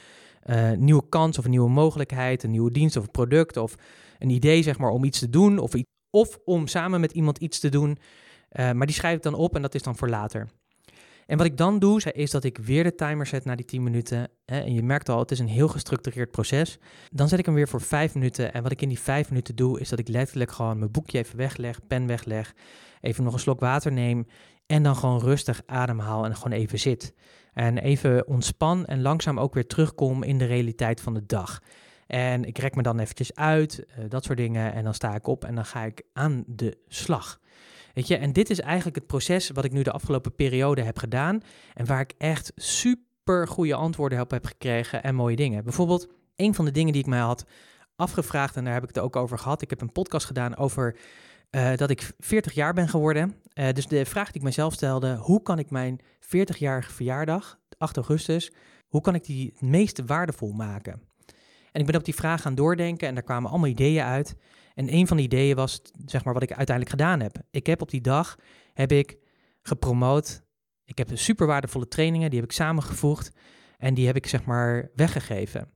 uh, 0.45 0.71
nieuwe 0.71 1.09
kans 1.09 1.37
of 1.37 1.43
een 1.43 1.49
nieuwe 1.51 1.69
mogelijkheid, 1.69 2.43
een 2.43 2.51
nieuwe 2.51 2.71
dienst 2.71 2.97
of 2.97 3.03
een 3.03 3.11
product 3.11 3.57
of 3.57 3.75
een 4.19 4.29
idee 4.29 4.63
zeg 4.63 4.77
maar 4.77 4.91
om 4.91 5.03
iets 5.03 5.19
te 5.19 5.29
doen 5.29 5.57
of, 5.57 5.73
of 6.09 6.39
om 6.45 6.67
samen 6.67 6.99
met 6.99 7.11
iemand 7.11 7.37
iets 7.37 7.59
te 7.59 7.69
doen. 7.69 7.97
Uh, 8.51 8.71
maar 8.71 8.87
die 8.87 8.95
schrijf 8.95 9.15
ik 9.15 9.23
dan 9.23 9.33
op 9.33 9.55
en 9.55 9.61
dat 9.61 9.75
is 9.75 9.83
dan 9.83 9.95
voor 9.95 10.09
later. 10.09 10.47
En 11.29 11.37
wat 11.37 11.45
ik 11.45 11.57
dan 11.57 11.79
doe, 11.79 12.11
is 12.11 12.31
dat 12.31 12.43
ik 12.43 12.57
weer 12.57 12.83
de 12.83 12.95
timer 12.95 13.25
zet 13.25 13.45
na 13.45 13.55
die 13.55 13.65
10 13.65 13.83
minuten. 13.83 14.29
Hè, 14.45 14.59
en 14.59 14.73
je 14.73 14.83
merkt 14.83 15.09
al, 15.09 15.19
het 15.19 15.31
is 15.31 15.39
een 15.39 15.47
heel 15.47 15.67
gestructureerd 15.67 16.31
proces. 16.31 16.79
Dan 17.09 17.27
zet 17.27 17.39
ik 17.39 17.45
hem 17.45 17.53
weer 17.53 17.67
voor 17.67 17.81
5 17.81 18.13
minuten. 18.13 18.53
En 18.53 18.63
wat 18.63 18.71
ik 18.71 18.81
in 18.81 18.87
die 18.87 18.99
5 18.99 19.29
minuten 19.29 19.55
doe, 19.55 19.79
is 19.79 19.89
dat 19.89 19.99
ik 19.99 20.07
letterlijk 20.07 20.51
gewoon 20.51 20.79
mijn 20.79 20.91
boekje 20.91 21.17
even 21.17 21.37
wegleg, 21.37 21.87
pen 21.87 22.07
wegleg, 22.07 22.55
even 23.01 23.23
nog 23.23 23.33
een 23.33 23.39
slok 23.39 23.59
water 23.59 23.91
neem. 23.91 24.27
En 24.65 24.83
dan 24.83 24.95
gewoon 24.95 25.19
rustig 25.19 25.61
ademhaal 25.65 26.25
en 26.25 26.35
gewoon 26.35 26.57
even 26.57 26.79
zit. 26.79 27.13
En 27.59 27.77
even 27.77 28.27
ontspan 28.27 28.85
en 28.85 29.01
langzaam 29.01 29.39
ook 29.39 29.53
weer 29.53 29.67
terugkom 29.67 30.23
in 30.23 30.37
de 30.37 30.45
realiteit 30.45 31.01
van 31.01 31.13
de 31.13 31.25
dag. 31.25 31.61
En 32.07 32.43
ik 32.43 32.57
rek 32.57 32.75
me 32.75 32.81
dan 32.81 32.99
eventjes 32.99 33.35
uit, 33.35 33.85
uh, 33.89 34.05
dat 34.09 34.23
soort 34.23 34.37
dingen. 34.37 34.73
En 34.73 34.83
dan 34.83 34.93
sta 34.93 35.15
ik 35.15 35.27
op 35.27 35.45
en 35.45 35.55
dan 35.55 35.65
ga 35.65 35.83
ik 35.83 36.03
aan 36.13 36.43
de 36.47 36.77
slag. 36.87 37.39
Weet 37.93 38.07
je, 38.07 38.17
en 38.17 38.33
dit 38.33 38.49
is 38.49 38.59
eigenlijk 38.59 38.95
het 38.95 39.07
proces 39.07 39.49
wat 39.49 39.65
ik 39.65 39.71
nu 39.71 39.81
de 39.81 39.91
afgelopen 39.91 40.35
periode 40.35 40.81
heb 40.81 40.97
gedaan. 40.97 41.41
En 41.73 41.85
waar 41.85 41.99
ik 41.99 42.13
echt 42.17 42.51
super 42.55 43.47
goede 43.47 43.75
antwoorden 43.75 44.21
op 44.21 44.31
heb 44.31 44.45
gekregen 44.45 45.03
en 45.03 45.15
mooie 45.15 45.35
dingen. 45.35 45.63
Bijvoorbeeld, 45.63 46.07
een 46.35 46.55
van 46.55 46.65
de 46.65 46.71
dingen 46.71 46.93
die 46.93 47.01
ik 47.01 47.07
mij 47.07 47.19
had 47.19 47.45
afgevraagd, 47.95 48.55
en 48.55 48.63
daar 48.63 48.73
heb 48.73 48.83
ik 48.83 48.95
het 48.95 49.03
ook 49.03 49.15
over 49.15 49.37
gehad. 49.37 49.61
Ik 49.61 49.69
heb 49.69 49.81
een 49.81 49.91
podcast 49.91 50.25
gedaan 50.25 50.57
over 50.57 50.95
uh, 51.51 51.75
dat 51.75 51.89
ik 51.89 52.11
40 52.19 52.53
jaar 52.53 52.73
ben 52.73 52.87
geworden. 52.87 53.35
Uh, 53.59 53.69
dus 53.73 53.87
de 53.87 54.05
vraag 54.05 54.25
die 54.25 54.35
ik 54.35 54.47
mezelf 54.47 54.73
stelde: 54.73 55.15
hoe 55.15 55.41
kan 55.41 55.59
ik 55.59 55.69
mijn 55.69 55.99
40-jarige 56.21 56.91
verjaardag, 56.91 57.59
8 57.77 57.95
augustus, 57.95 58.51
hoe 58.87 59.01
kan 59.01 59.15
ik 59.15 59.23
die 59.23 59.49
het 59.53 59.61
meest 59.61 60.01
waardevol 60.05 60.51
maken? 60.51 61.01
En 61.71 61.81
ik 61.81 61.85
ben 61.85 61.95
op 61.95 62.03
die 62.03 62.15
vraag 62.15 62.41
gaan 62.41 62.55
doordenken 62.55 63.07
en 63.07 63.13
daar 63.13 63.23
kwamen 63.23 63.49
allemaal 63.49 63.69
ideeën 63.69 64.03
uit. 64.03 64.35
En 64.73 64.93
een 64.93 65.07
van 65.07 65.17
de 65.17 65.23
ideeën 65.23 65.55
was, 65.55 65.81
zeg 66.05 66.23
maar, 66.23 66.33
wat 66.33 66.43
ik 66.43 66.53
uiteindelijk 66.53 66.89
gedaan 66.89 67.19
heb. 67.19 67.37
Ik 67.51 67.65
heb 67.65 67.81
op 67.81 67.89
die 67.89 68.01
dag, 68.01 68.35
heb 68.73 68.91
ik 68.91 69.17
gepromoot. 69.61 70.43
Ik 70.85 70.97
heb 70.97 71.09
super 71.13 71.47
waardevolle 71.47 71.87
trainingen, 71.87 72.29
die 72.29 72.39
heb 72.39 72.49
ik 72.49 72.55
samengevoegd. 72.55 73.31
En 73.77 73.93
die 73.93 74.05
heb 74.05 74.15
ik, 74.15 74.27
zeg 74.27 74.45
maar, 74.45 74.91
weggegeven. 74.95 75.71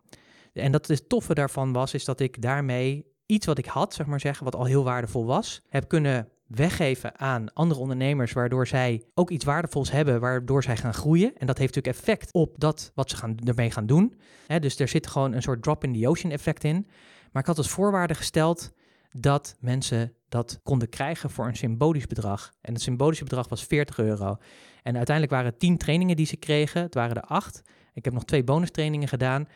En 0.54 0.72
dat 0.72 0.88
het 0.88 1.10
toffe 1.10 1.34
daarvan 1.34 1.74
was, 1.74 1.94
is 1.94 2.06
dat 2.06 2.20
ik 2.20 2.42
daarmee 2.42 3.06
iets 3.26 3.46
wat 3.46 3.58
ik 3.58 3.66
had, 3.66 3.94
zeg 3.94 4.06
maar 4.06 4.20
zeggen, 4.20 4.44
wat 4.44 4.56
al 4.56 4.66
heel 4.66 4.84
waardevol 4.84 5.26
was, 5.26 5.62
heb 5.70 5.88
kunnen 5.88 6.33
weggeven 6.56 7.20
aan 7.20 7.54
andere 7.54 7.80
ondernemers, 7.80 8.34
waardoor 8.34 8.68
zij 8.68 9.04
ook 9.14 9.30
iets 9.30 9.46
waardevols 9.46 9.92
hebben, 9.92 10.20
waardoor 10.20 10.64
zij 10.64 10.78
gaan 10.78 10.94
groeien. 10.94 11.38
En 11.38 11.48
dat 11.48 11.58
heeft 11.58 11.76
natuurlijk 11.76 12.04
effect 12.04 12.34
op 12.34 12.60
dat 12.60 12.92
wat 12.96 13.10
ze 13.10 13.16
gaan, 13.16 13.38
ermee 13.44 13.72
gaan 13.72 13.86
doen. 13.86 14.20
dus 14.60 14.80
er 14.80 14.88
zit 14.88 15.08
gewoon 15.08 15.34
een 15.34 15.42
soort 15.42 15.62
drop 15.62 15.84
in 15.84 15.94
the 15.94 16.08
ocean 16.08 16.32
effect 16.32 16.64
in. 16.64 16.88
Maar 17.32 17.42
ik 17.42 17.48
had 17.48 17.58
als 17.58 17.70
voorwaarde 17.70 18.16
gesteld 18.16 18.74
dat 19.12 19.56
mensen 19.60 20.14
dat 20.30 20.60
konden 20.64 20.90
krijgen 20.90 21.30
voor 21.30 21.48
een 21.48 21.56
symbolisch 21.56 22.08
bedrag. 22.08 22.54
En 22.62 22.74
het 22.74 22.82
symbolische 22.82 23.24
bedrag 23.24 23.50
was 23.50 23.64
40 23.64 23.98
euro. 23.98 24.38
En 24.84 24.96
uiteindelijk 24.96 25.36
waren 25.36 25.52
het 25.52 25.60
10 25.60 25.78
trainingen 25.78 26.16
die 26.16 26.26
ze 26.26 26.38
kregen. 26.38 26.82
Het 26.82 26.94
waren 26.94 27.16
er 27.16 27.22
8. 27.22 27.62
Ik 27.94 28.06
heb 28.06 28.14
nog 28.14 28.26
twee 28.26 28.44
bonustrainingen 28.44 29.08
gedaan. 29.08 29.48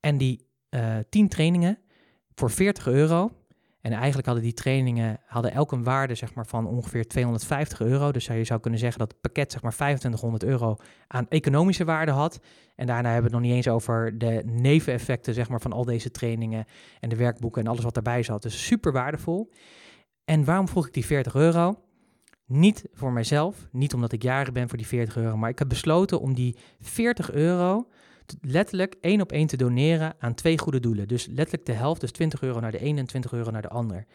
En 0.00 0.18
die 0.18 0.46
uh, 0.70 0.98
eh, 0.98 1.04
10 1.08 1.28
trainingen 1.28 1.78
voor 2.34 2.50
40 2.50 2.86
euro. 2.86 3.30
En 3.82 3.92
eigenlijk 3.92 4.26
hadden 4.26 4.44
die 4.44 4.54
trainingen 4.54 5.20
hadden 5.26 5.52
elk 5.52 5.72
een 5.72 5.82
waarde 5.82 6.14
zeg 6.14 6.34
maar, 6.34 6.46
van 6.46 6.66
ongeveer 6.66 7.08
250 7.08 7.80
euro. 7.80 8.12
Dus 8.12 8.26
je 8.26 8.44
zou 8.44 8.60
kunnen 8.60 8.80
zeggen 8.80 8.98
dat 8.98 9.10
het 9.12 9.20
pakket 9.20 9.52
zeg 9.52 9.62
maar, 9.62 9.72
2500 9.72 10.44
euro 10.44 10.76
aan 11.06 11.26
economische 11.28 11.84
waarde 11.84 12.12
had. 12.12 12.40
En 12.76 12.86
daarna 12.86 13.12
hebben 13.12 13.30
we 13.30 13.36
het 13.36 13.44
nog 13.44 13.50
niet 13.50 13.56
eens 13.56 13.74
over 13.74 14.18
de 14.18 14.42
neveneffecten 14.44 15.34
zeg 15.34 15.48
maar, 15.48 15.60
van 15.60 15.72
al 15.72 15.84
deze 15.84 16.10
trainingen 16.10 16.64
en 17.00 17.08
de 17.08 17.16
werkboeken 17.16 17.62
en 17.62 17.68
alles 17.68 17.84
wat 17.84 17.94
daarbij 17.94 18.22
zat. 18.22 18.42
Dus 18.42 18.66
super 18.66 18.92
waardevol. 18.92 19.52
En 20.24 20.44
waarom 20.44 20.68
vroeg 20.68 20.86
ik 20.86 20.94
die 20.94 21.06
40 21.06 21.34
euro? 21.34 21.80
Niet 22.46 22.84
voor 22.92 23.12
mijzelf, 23.12 23.68
niet 23.70 23.94
omdat 23.94 24.12
ik 24.12 24.22
jaren 24.22 24.52
ben 24.52 24.68
voor 24.68 24.78
die 24.78 24.86
40 24.86 25.16
euro, 25.16 25.36
maar 25.36 25.50
ik 25.50 25.58
heb 25.58 25.68
besloten 25.68 26.20
om 26.20 26.34
die 26.34 26.56
40 26.80 27.32
euro 27.32 27.86
letterlijk 28.40 28.94
één 29.00 29.20
op 29.20 29.32
één 29.32 29.46
te 29.46 29.56
doneren 29.56 30.14
aan 30.18 30.34
twee 30.34 30.58
goede 30.58 30.80
doelen. 30.80 31.08
Dus 31.08 31.26
letterlijk 31.26 31.66
de 31.66 31.72
helft, 31.72 32.00
dus 32.00 32.10
20 32.10 32.42
euro 32.42 32.60
naar 32.60 32.70
de 32.70 32.78
ene 32.78 33.00
en 33.00 33.06
20 33.06 33.32
euro 33.32 33.50
naar 33.50 33.62
de 33.62 33.68
ander. 33.68 34.06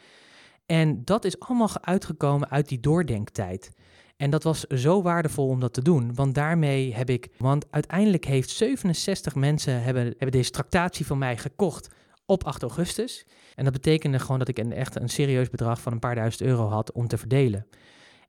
En 0.66 1.02
dat 1.06 1.26
is 1.26 1.40
allemaal 1.40 1.70
uitgekomen 1.82 2.50
uit 2.50 2.68
die 2.68 2.80
doordenktijd. 2.80 3.70
En 4.18 4.30
dat 4.30 4.44
was 4.44 4.64
zo 4.64 5.02
waardevol 5.02 5.48
om 5.48 5.60
dat 5.60 5.74
te 5.74 5.82
doen, 5.82 6.16
want 6.16 6.36
daarmee 6.36 6.94
heb 6.94 7.10
ik, 7.10 7.28
want 7.38 7.66
uiteindelijk 7.70 8.26
heeft 8.26 8.50
67 8.50 9.36
mensen 9.36 9.84
hebben, 9.84 10.16
deze 10.30 10.52
tractatie 10.52 11.06
van 11.06 11.18
mij 11.18 11.38
gekocht 11.38 11.90
op 12.26 12.44
8 12.44 12.62
augustus. 12.62 13.26
En 13.56 13.64
dat 13.64 13.74
betekende 13.74 14.20
gewoon 14.20 14.40
dat 14.40 14.48
ik 14.48 14.58
een, 14.58 14.74
echt 14.74 15.00
een 15.00 15.10
serieus 15.10 15.50
bedrag 15.50 15.82
van 15.82 15.92
een 15.92 16.00
paar 16.00 16.16
duizend 16.16 16.42
euro 16.42 16.68
had 16.68 16.92
om 16.92 17.08
te 17.08 17.18
verdelen. 17.18 17.68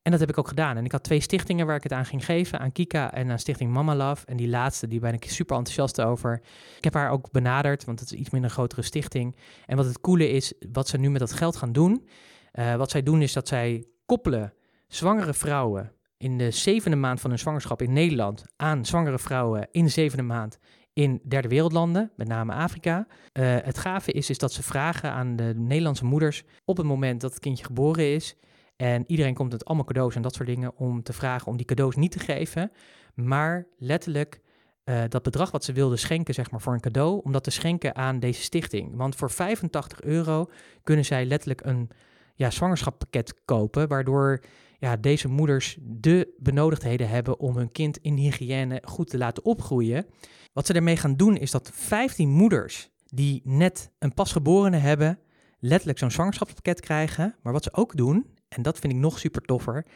En 0.02 0.10
dat 0.10 0.20
heb 0.20 0.30
ik 0.30 0.38
ook 0.38 0.48
gedaan. 0.48 0.76
En 0.76 0.84
ik 0.84 0.92
had 0.92 1.02
twee 1.02 1.20
stichtingen 1.20 1.66
waar 1.66 1.76
ik 1.76 1.82
het 1.82 1.92
aan 1.92 2.04
ging 2.04 2.24
geven. 2.24 2.58
Aan 2.58 2.72
Kika 2.72 3.12
en 3.12 3.30
aan 3.30 3.38
Stichting 3.38 3.72
Mama 3.72 3.94
Love. 3.94 4.26
En 4.26 4.36
die 4.36 4.48
laatste, 4.48 4.88
die 4.88 5.00
ben 5.00 5.12
ik 5.12 5.24
super 5.24 5.56
enthousiast 5.56 6.00
over. 6.00 6.42
Ik 6.76 6.84
heb 6.84 6.94
haar 6.94 7.10
ook 7.10 7.30
benaderd, 7.30 7.84
want 7.84 8.00
het 8.00 8.12
is 8.12 8.18
iets 8.18 8.30
minder 8.30 8.50
een 8.50 8.56
grotere 8.56 8.82
stichting. 8.82 9.36
En 9.66 9.76
wat 9.76 9.86
het 9.86 10.00
coole 10.00 10.30
is, 10.30 10.52
wat 10.72 10.88
ze 10.88 10.98
nu 10.98 11.10
met 11.10 11.20
dat 11.20 11.32
geld 11.32 11.56
gaan 11.56 11.72
doen. 11.72 12.08
Uh, 12.52 12.74
wat 12.74 12.90
zij 12.90 13.02
doen 13.02 13.22
is 13.22 13.32
dat 13.32 13.48
zij 13.48 13.84
koppelen 14.06 14.52
zwangere 14.86 15.34
vrouwen 15.34 15.92
in 16.16 16.38
de 16.38 16.50
zevende 16.50 16.96
maand 16.96 17.20
van 17.20 17.30
hun 17.30 17.38
zwangerschap 17.38 17.82
in 17.82 17.92
Nederland 17.92 18.44
aan 18.56 18.84
zwangere 18.84 19.18
vrouwen 19.18 19.68
in 19.70 19.84
de 19.84 19.90
zevende 19.90 20.22
maand 20.22 20.58
in 20.92 21.20
derde 21.24 21.48
wereldlanden, 21.48 22.12
met 22.16 22.28
name 22.28 22.52
Afrika. 22.52 23.06
Uh, 23.06 23.56
het 23.62 23.78
gave 23.78 24.12
is, 24.12 24.30
is 24.30 24.38
dat 24.38 24.52
ze 24.52 24.62
vragen 24.62 25.10
aan 25.10 25.36
de 25.36 25.52
Nederlandse 25.56 26.04
moeders 26.04 26.44
op 26.64 26.76
het 26.76 26.86
moment 26.86 27.20
dat 27.20 27.30
het 27.30 27.40
kindje 27.40 27.64
geboren 27.64 28.14
is, 28.14 28.36
en 28.78 29.04
iedereen 29.06 29.34
komt 29.34 29.52
met 29.52 29.64
allemaal 29.64 29.84
cadeaus 29.84 30.14
en 30.14 30.22
dat 30.22 30.34
soort 30.34 30.48
dingen 30.48 30.76
om 30.76 31.02
te 31.02 31.12
vragen 31.12 31.46
om 31.46 31.56
die 31.56 31.66
cadeaus 31.66 31.96
niet 31.96 32.12
te 32.12 32.18
geven, 32.18 32.70
maar 33.14 33.66
letterlijk 33.78 34.40
uh, 34.84 35.02
dat 35.08 35.22
bedrag 35.22 35.50
wat 35.50 35.64
ze 35.64 35.72
wilden 35.72 35.98
schenken, 35.98 36.34
zeg 36.34 36.50
maar 36.50 36.60
voor 36.60 36.72
een 36.72 36.80
cadeau, 36.80 37.20
om 37.24 37.32
dat 37.32 37.44
te 37.44 37.50
schenken 37.50 37.94
aan 37.96 38.20
deze 38.20 38.42
stichting. 38.42 38.96
Want 38.96 39.16
voor 39.16 39.30
85 39.30 40.02
euro 40.02 40.50
kunnen 40.82 41.04
zij 41.04 41.24
letterlijk 41.26 41.64
een 41.64 41.90
ja, 42.34 42.50
zwangerschappakket 42.50 43.44
kopen, 43.44 43.88
waardoor 43.88 44.42
ja, 44.78 44.96
deze 44.96 45.28
moeders 45.28 45.78
de 45.80 46.34
benodigdheden 46.38 47.08
hebben 47.08 47.38
om 47.38 47.56
hun 47.56 47.72
kind 47.72 47.98
in 47.98 48.16
hygiëne 48.16 48.82
goed 48.84 49.10
te 49.10 49.18
laten 49.18 49.44
opgroeien. 49.44 50.06
Wat 50.52 50.66
ze 50.66 50.72
ermee 50.72 50.96
gaan 50.96 51.16
doen 51.16 51.36
is 51.36 51.50
dat 51.50 51.70
15 51.74 52.28
moeders 52.28 52.90
die 53.06 53.40
net 53.44 53.90
een 53.98 54.14
pasgeborene 54.14 54.76
hebben, 54.76 55.18
letterlijk 55.58 55.98
zo'n 55.98 56.10
zwangerschapspakket 56.10 56.80
krijgen. 56.80 57.34
Maar 57.42 57.52
wat 57.52 57.62
ze 57.62 57.74
ook 57.74 57.96
doen, 57.96 58.26
en 58.48 58.62
dat 58.62 58.78
vind 58.78 58.92
ik 58.92 58.98
nog 58.98 59.18
super 59.18 59.42
toffer, 59.42 59.86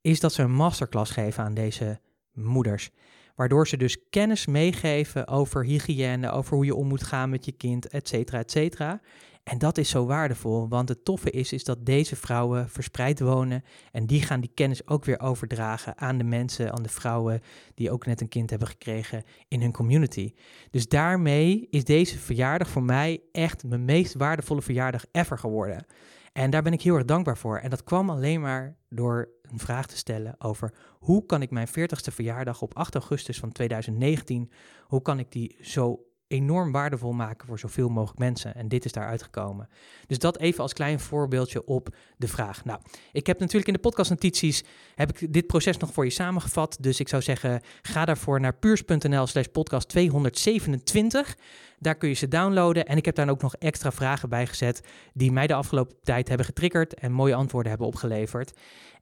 is 0.00 0.20
dat 0.20 0.32
ze 0.32 0.42
een 0.42 0.54
masterclass 0.54 1.10
geven 1.10 1.44
aan 1.44 1.54
deze 1.54 2.00
moeders. 2.32 2.90
Waardoor 3.34 3.68
ze 3.68 3.76
dus 3.76 4.08
kennis 4.10 4.46
meegeven 4.46 5.28
over 5.28 5.64
hygiëne, 5.64 6.30
over 6.30 6.54
hoe 6.54 6.64
je 6.64 6.74
om 6.74 6.86
moet 6.86 7.02
gaan 7.02 7.30
met 7.30 7.44
je 7.44 7.52
kind, 7.52 7.88
et 7.88 8.08
cetera, 8.08 8.38
et 8.38 8.50
cetera. 8.50 9.00
En 9.42 9.58
dat 9.58 9.78
is 9.78 9.88
zo 9.88 10.06
waardevol, 10.06 10.68
want 10.68 10.88
het 10.88 11.04
toffe 11.04 11.30
is, 11.30 11.52
is 11.52 11.64
dat 11.64 11.86
deze 11.86 12.16
vrouwen 12.16 12.68
verspreid 12.68 13.20
wonen 13.20 13.64
en 13.92 14.06
die 14.06 14.22
gaan 14.22 14.40
die 14.40 14.50
kennis 14.54 14.86
ook 14.86 15.04
weer 15.04 15.20
overdragen 15.20 15.98
aan 15.98 16.18
de 16.18 16.24
mensen, 16.24 16.72
aan 16.72 16.82
de 16.82 16.88
vrouwen 16.88 17.40
die 17.74 17.90
ook 17.90 18.06
net 18.06 18.20
een 18.20 18.28
kind 18.28 18.50
hebben 18.50 18.68
gekregen 18.68 19.22
in 19.48 19.60
hun 19.60 19.72
community. 19.72 20.32
Dus 20.70 20.88
daarmee 20.88 21.66
is 21.70 21.84
deze 21.84 22.18
verjaardag 22.18 22.68
voor 22.68 22.82
mij 22.82 23.20
echt 23.32 23.64
mijn 23.64 23.84
meest 23.84 24.14
waardevolle 24.14 24.62
verjaardag 24.62 25.04
ever 25.12 25.38
geworden. 25.38 25.86
En 26.32 26.50
daar 26.50 26.62
ben 26.62 26.72
ik 26.72 26.82
heel 26.82 26.94
erg 26.94 27.04
dankbaar 27.04 27.38
voor. 27.38 27.58
En 27.58 27.70
dat 27.70 27.84
kwam 27.84 28.10
alleen 28.10 28.40
maar 28.40 28.76
door 28.88 29.28
een 29.42 29.58
vraag 29.58 29.86
te 29.86 29.96
stellen 29.96 30.34
over 30.38 30.74
hoe 30.98 31.26
kan 31.26 31.42
ik 31.42 31.50
mijn 31.50 31.68
40ste 31.68 32.12
verjaardag 32.12 32.62
op 32.62 32.76
8 32.76 32.94
augustus 32.94 33.38
van 33.38 33.52
2019, 33.52 34.50
hoe 34.86 35.02
kan 35.02 35.18
ik 35.18 35.32
die 35.32 35.56
zo 35.60 36.04
enorm 36.32 36.72
waardevol 36.72 37.12
maken 37.12 37.46
voor 37.46 37.58
zoveel 37.58 37.88
mogelijk 37.88 38.18
mensen. 38.18 38.54
En 38.54 38.68
dit 38.68 38.84
is 38.84 38.92
daar 38.92 39.06
uitgekomen. 39.06 39.68
Dus 40.06 40.18
dat 40.18 40.38
even 40.38 40.62
als 40.62 40.72
klein 40.72 41.00
voorbeeldje 41.00 41.64
op 41.64 41.94
de 42.16 42.28
vraag. 42.28 42.64
Nou, 42.64 42.80
ik 43.12 43.26
heb 43.26 43.38
natuurlijk 43.38 43.66
in 43.66 43.72
de 43.72 43.80
podcastnotities 43.80 44.64
heb 44.94 45.18
ik 45.18 45.32
dit 45.32 45.46
proces 45.46 45.76
nog 45.76 45.92
voor 45.92 46.04
je 46.04 46.10
samengevat. 46.10 46.76
Dus 46.80 47.00
ik 47.00 47.08
zou 47.08 47.22
zeggen, 47.22 47.60
ga 47.82 48.04
daarvoor 48.04 48.40
naar 48.40 48.54
puurs.nl 48.54 49.26
slash 49.26 49.46
podcast 49.46 49.88
227. 49.88 51.36
Daar 51.78 51.94
kun 51.94 52.08
je 52.08 52.14
ze 52.14 52.28
downloaden. 52.28 52.86
En 52.86 52.96
ik 52.96 53.04
heb 53.04 53.14
daar 53.14 53.28
ook 53.28 53.42
nog 53.42 53.54
extra 53.56 53.92
vragen 53.92 54.28
bij 54.28 54.46
gezet 54.46 54.80
die 55.12 55.32
mij 55.32 55.46
de 55.46 55.54
afgelopen 55.54 55.96
tijd 56.02 56.28
hebben 56.28 56.46
getriggerd 56.46 56.94
en 56.94 57.12
mooie 57.12 57.34
antwoorden 57.34 57.70
hebben 57.70 57.88
opgeleverd. 57.88 58.52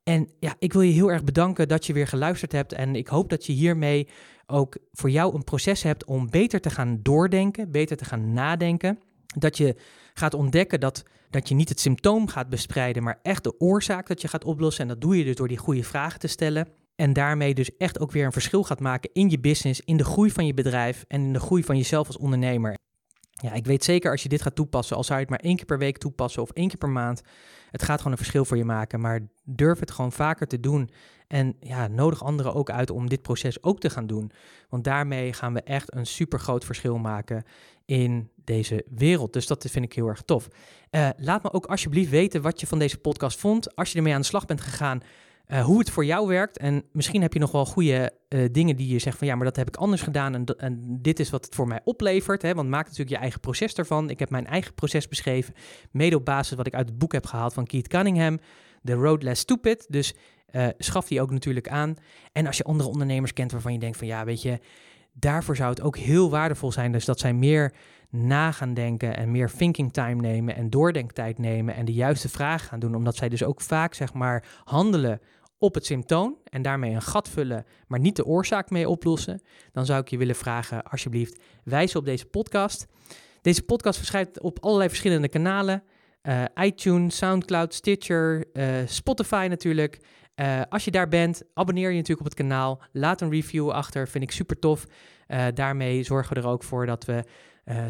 En 0.03 0.29
ja, 0.39 0.55
ik 0.59 0.73
wil 0.73 0.83
je 0.83 0.93
heel 0.93 1.11
erg 1.11 1.25
bedanken 1.25 1.69
dat 1.69 1.87
je 1.87 1.93
weer 1.93 2.07
geluisterd 2.07 2.53
hebt. 2.53 2.73
En 2.73 2.95
ik 2.95 3.09
hoop 3.09 3.29
dat 3.29 3.47
je 3.47 3.53
hiermee 3.53 4.09
ook 4.47 4.77
voor 4.93 5.11
jou 5.11 5.35
een 5.35 5.45
proces 5.45 5.83
hebt 5.83 6.05
om 6.05 6.31
beter 6.31 6.61
te 6.61 6.71
gaan 6.71 6.99
doordenken, 7.03 7.71
beter 7.71 7.97
te 7.97 8.05
gaan 8.05 8.33
nadenken. 8.33 8.99
Dat 9.39 9.57
je 9.57 9.77
gaat 10.15 10.35
ontdekken 10.35 10.81
dat, 10.81 11.03
dat 11.31 11.49
je 11.49 11.55
niet 11.55 11.69
het 11.69 11.81
symptoom 11.81 12.29
gaat 12.29 12.49
bestrijden, 12.49 13.03
maar 13.03 13.19
echt 13.23 13.45
de 13.45 13.61
oorzaak 13.61 14.07
dat 14.07 14.21
je 14.21 14.29
gaat 14.29 14.45
oplossen. 14.45 14.83
En 14.83 14.89
dat 14.89 15.01
doe 15.01 15.19
je 15.19 15.25
dus 15.25 15.35
door 15.37 15.49
die 15.49 15.57
goede 15.57 15.85
vragen 15.85 16.21
te 16.21 16.27
stellen. 16.27 16.69
En 16.97 17.13
daarmee 17.13 17.55
dus 17.55 17.77
echt 17.77 18.01
ook 18.01 18.13
weer 18.13 18.25
een 18.25 18.33
verschil 18.33 18.63
gaat 18.63 18.81
maken 18.81 19.11
in 19.13 19.31
je 19.31 19.41
business, 19.41 19.81
in 19.85 19.97
de 19.97 20.05
groei 20.05 20.31
van 20.31 20.47
je 20.47 20.55
bedrijf 20.55 21.05
en 21.09 21.21
in 21.21 21.33
de 21.33 21.41
groei 21.41 21.65
van 21.65 21.77
jezelf 21.77 22.07
als 22.07 22.19
ondernemer. 22.19 22.79
Ja, 23.41 23.53
ik 23.53 23.67
weet 23.67 23.85
zeker 23.85 24.11
als 24.11 24.23
je 24.23 24.29
dit 24.29 24.43
gaat 24.43 24.55
toepassen, 24.55 24.97
al 24.97 25.05
zou 25.05 25.19
je 25.19 25.25
het 25.25 25.31
maar 25.31 25.45
één 25.45 25.57
keer 25.57 25.65
per 25.65 25.79
week 25.79 25.99
toepassen 25.99 26.43
of 26.43 26.51
één 26.51 26.69
keer 26.69 26.79
per 26.79 26.89
maand, 26.89 27.23
het 27.71 27.83
gaat 27.83 27.97
gewoon 27.97 28.13
een 28.13 28.19
verschil 28.19 28.45
voor 28.45 28.57
je 28.57 28.65
maken. 28.65 29.01
Maar 29.01 29.21
durf 29.45 29.81
het 29.81 29.91
gewoon 29.91 30.13
vaker 30.13 30.47
te 30.47 30.61
doen. 30.61 30.91
En 31.27 31.57
ja, 31.61 31.89
nodig 31.89 32.25
anderen 32.25 32.55
ook 32.55 32.71
uit 32.71 32.91
om 32.91 33.09
dit 33.09 33.23
proces 33.23 33.63
ook 33.63 33.81
te 33.81 33.91
gaan 33.91 34.07
doen. 34.07 34.33
Want 34.69 34.85
daarmee 34.85 35.33
gaan 35.33 35.55
we 35.55 35.63
echt 35.63 35.95
een 35.95 36.07
super 36.07 36.39
groot 36.39 36.65
verschil 36.65 36.99
maken 36.99 37.45
in 37.85 38.31
deze 38.45 38.85
wereld. 38.95 39.33
Dus 39.33 39.47
dat 39.47 39.67
vind 39.71 39.85
ik 39.85 39.93
heel 39.93 40.09
erg 40.09 40.23
tof. 40.23 40.49
Uh, 40.91 41.09
laat 41.17 41.43
me 41.43 41.53
ook 41.53 41.67
alsjeblieft 41.67 42.11
weten 42.11 42.43
wat 42.43 42.61
je 42.61 42.67
van 42.67 42.79
deze 42.79 42.99
podcast 42.99 43.39
vond. 43.39 43.77
Als 43.77 43.91
je 43.91 43.97
ermee 43.97 44.15
aan 44.15 44.21
de 44.21 44.27
slag 44.27 44.47
bent 44.47 44.61
gegaan, 44.61 45.03
uh, 45.53 45.65
hoe 45.65 45.79
het 45.79 45.91
voor 45.91 46.05
jou 46.05 46.29
werkt. 46.29 46.59
En 46.59 46.85
misschien 46.93 47.23
heb 47.23 47.33
je 47.33 47.39
nog 47.39 47.53
wel 47.53 47.67
goede 47.67 48.13
uh, 48.29 48.49
dingen 48.53 48.77
die 48.77 48.89
je 48.89 48.99
zegt 48.99 49.19
van 49.19 49.27
ja, 49.27 49.35
maar 49.35 49.45
dat 49.45 49.57
heb 49.57 49.69
ik 49.69 49.77
anders 49.77 50.03
gedaan 50.03 50.35
en, 50.35 50.45
en 50.45 50.99
dit 51.01 51.21
is 51.21 51.31
wat 51.31 51.45
het 51.45 51.55
voor 51.55 51.69
mij 51.69 51.81
oplevert. 51.85 52.43
Hè? 52.43 52.55
Want 52.55 52.69
maak 52.69 52.85
natuurlijk 52.85 53.11
je 53.11 53.17
eigen 53.17 53.41
proces 53.41 53.75
ervan. 53.75 54.11
Ik 54.11 54.19
heb 54.19 54.31
mijn 54.31 54.47
eigen 54.47 54.75
proces 54.75 55.09
beschreven, 55.09 55.55
mede 55.91 56.17
op 56.17 56.25
basis 56.25 56.57
wat 56.57 56.67
ik 56.67 56.75
uit 56.75 56.89
het 56.89 56.99
boek 56.99 57.13
heb 57.13 57.27
gehaald 57.27 57.53
van 57.53 57.67
Keith 57.67 57.89
Cunningham, 57.89 58.39
The 58.85 58.93
Road 58.93 59.23
Less 59.23 59.41
Stupid. 59.41 59.87
Dus 59.89 60.15
uh, 60.53 60.67
schaf 60.79 61.07
die 61.07 61.21
ook 61.21 61.31
natuurlijk 61.31 61.69
aan. 61.69 61.95
En 62.33 62.47
als 62.47 62.57
je 62.57 62.65
andere 62.65 62.89
ondernemers 62.89 63.33
kent 63.33 63.53
waarvan 63.53 63.73
je 63.73 63.79
denkt 63.79 63.97
van 63.97 64.07
ja, 64.07 64.25
weet 64.25 64.43
je, 64.43 64.59
daarvoor 65.13 65.57
zou 65.57 65.71
het 65.71 65.83
ook 65.83 65.97
heel 65.97 66.31
waardevol 66.31 66.73
zijn. 66.73 66.93
Dus 66.93 67.05
dat 67.05 67.19
zij 67.19 67.35
meer 67.35 67.73
na 68.11 68.53
gaan 68.53 68.75
denken 68.75 69.17
en 69.17 69.31
meer 69.31 69.51
thinking 69.57 69.93
time 69.93 70.21
nemen 70.21 70.57
en 70.57 70.71
doordenktijd 70.71 71.39
nemen 71.39 71.75
en 71.75 71.85
de 71.85 71.93
juiste 71.93 72.29
vragen 72.29 72.69
gaan 72.69 72.81
doen. 72.81 72.95
Omdat 72.95 73.17
zij 73.17 73.29
dus 73.29 73.45
ook 73.45 73.61
vaak 73.61 73.95
zeg 73.95 74.13
maar 74.13 74.45
handelen 74.65 75.21
op 75.61 75.75
het 75.75 75.87
symptoom 75.87 76.37
en 76.45 76.63
daarmee 76.63 76.95
een 76.95 77.03
gat 77.03 77.29
vullen, 77.29 77.65
maar 77.87 78.01
niet 78.01 78.17
de 78.17 78.25
oorzaak 78.25 78.71
mee 78.71 78.89
oplossen, 78.89 79.43
dan 79.73 79.87
zou 79.87 80.01
ik 80.01 80.09
je 80.09 80.19
willen 80.19 80.35
vragen, 80.35 80.83
alsjeblieft, 80.83 81.41
wijs 81.65 81.97
op 81.97 82.05
deze 82.05 82.27
podcast. 82.27 82.87
Deze 83.41 83.63
podcast 83.63 83.99
verschijnt 83.99 84.41
op 84.41 84.59
allerlei 84.61 84.89
verschillende 84.89 85.29
kanalen. 85.29 85.83
Uh, 86.23 86.45
iTunes, 86.55 87.17
SoundCloud, 87.17 87.75
Stitcher, 87.75 88.45
uh, 88.53 88.67
Spotify 88.87 89.47
natuurlijk. 89.51 89.99
Uh, 90.37 90.61
als 90.69 90.85
je 90.85 90.91
daar 90.91 91.09
bent, 91.09 91.43
abonneer 91.55 91.89
je 91.89 91.97
natuurlijk 91.97 92.21
op 92.21 92.27
het 92.27 92.35
kanaal. 92.35 92.83
Laat 92.93 93.21
een 93.21 93.31
review 93.31 93.71
achter, 93.71 94.09
vind 94.09 94.25
ik 94.25 94.31
super 94.31 94.59
tof. 94.59 94.87
daarmee 95.55 96.03
zorgen 96.03 96.35
we 96.35 96.41
er 96.41 96.49
ook 96.49 96.63
voor 96.63 96.87
dat 96.87 97.05
we 97.05 97.25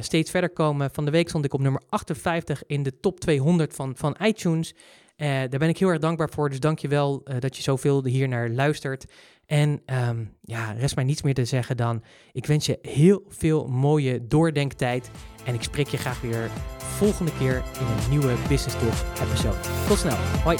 steeds 0.01 0.31
verder 0.31 0.51
komen. 0.51 0.91
Van 0.91 1.05
de 1.05 1.11
week 1.11 1.29
stond 1.29 1.45
ik 1.45 1.55
op 1.55 1.61
nummer 1.61 1.83
58 1.89 2.67
in 2.67 2.83
de 2.83 3.01
top 3.01 3.21
200 3.21 3.75
van, 3.75 3.97
van 3.97 4.17
iTunes. 4.23 4.75
Uh, 5.21 5.29
daar 5.29 5.59
ben 5.59 5.69
ik 5.69 5.79
heel 5.79 5.89
erg 5.89 5.99
dankbaar 5.99 6.31
voor. 6.31 6.49
Dus 6.49 6.61
dank 6.61 6.79
je 6.79 6.89
wel 6.89 7.21
uh, 7.25 7.37
dat 7.39 7.57
je 7.57 7.63
zoveel 7.63 8.05
hier 8.05 8.29
naar 8.29 8.49
luistert. 8.49 9.07
En 9.47 9.83
um, 10.09 10.37
ja, 10.43 10.73
rest 10.73 10.95
mij 10.95 11.05
niets 11.05 11.23
meer 11.23 11.35
te 11.35 11.45
zeggen 11.45 11.77
dan... 11.77 12.03
ik 12.33 12.47
wens 12.47 12.67
je 12.67 12.79
heel 12.83 13.25
veel 13.29 13.67
mooie 13.67 14.27
doordenktijd. 14.27 15.11
En 15.45 15.55
ik 15.55 15.63
spreek 15.63 15.89
je 15.89 15.97
graag 15.97 16.21
weer 16.21 16.51
volgende 16.79 17.33
keer 17.39 17.57
in 17.81 17.87
een 17.87 18.11
nieuwe 18.11 18.35
Business 18.49 18.79
Talk 18.79 19.29
episode. 19.29 19.59
Tot 19.89 19.99
snel. 19.99 20.17
Hoi. 20.45 20.57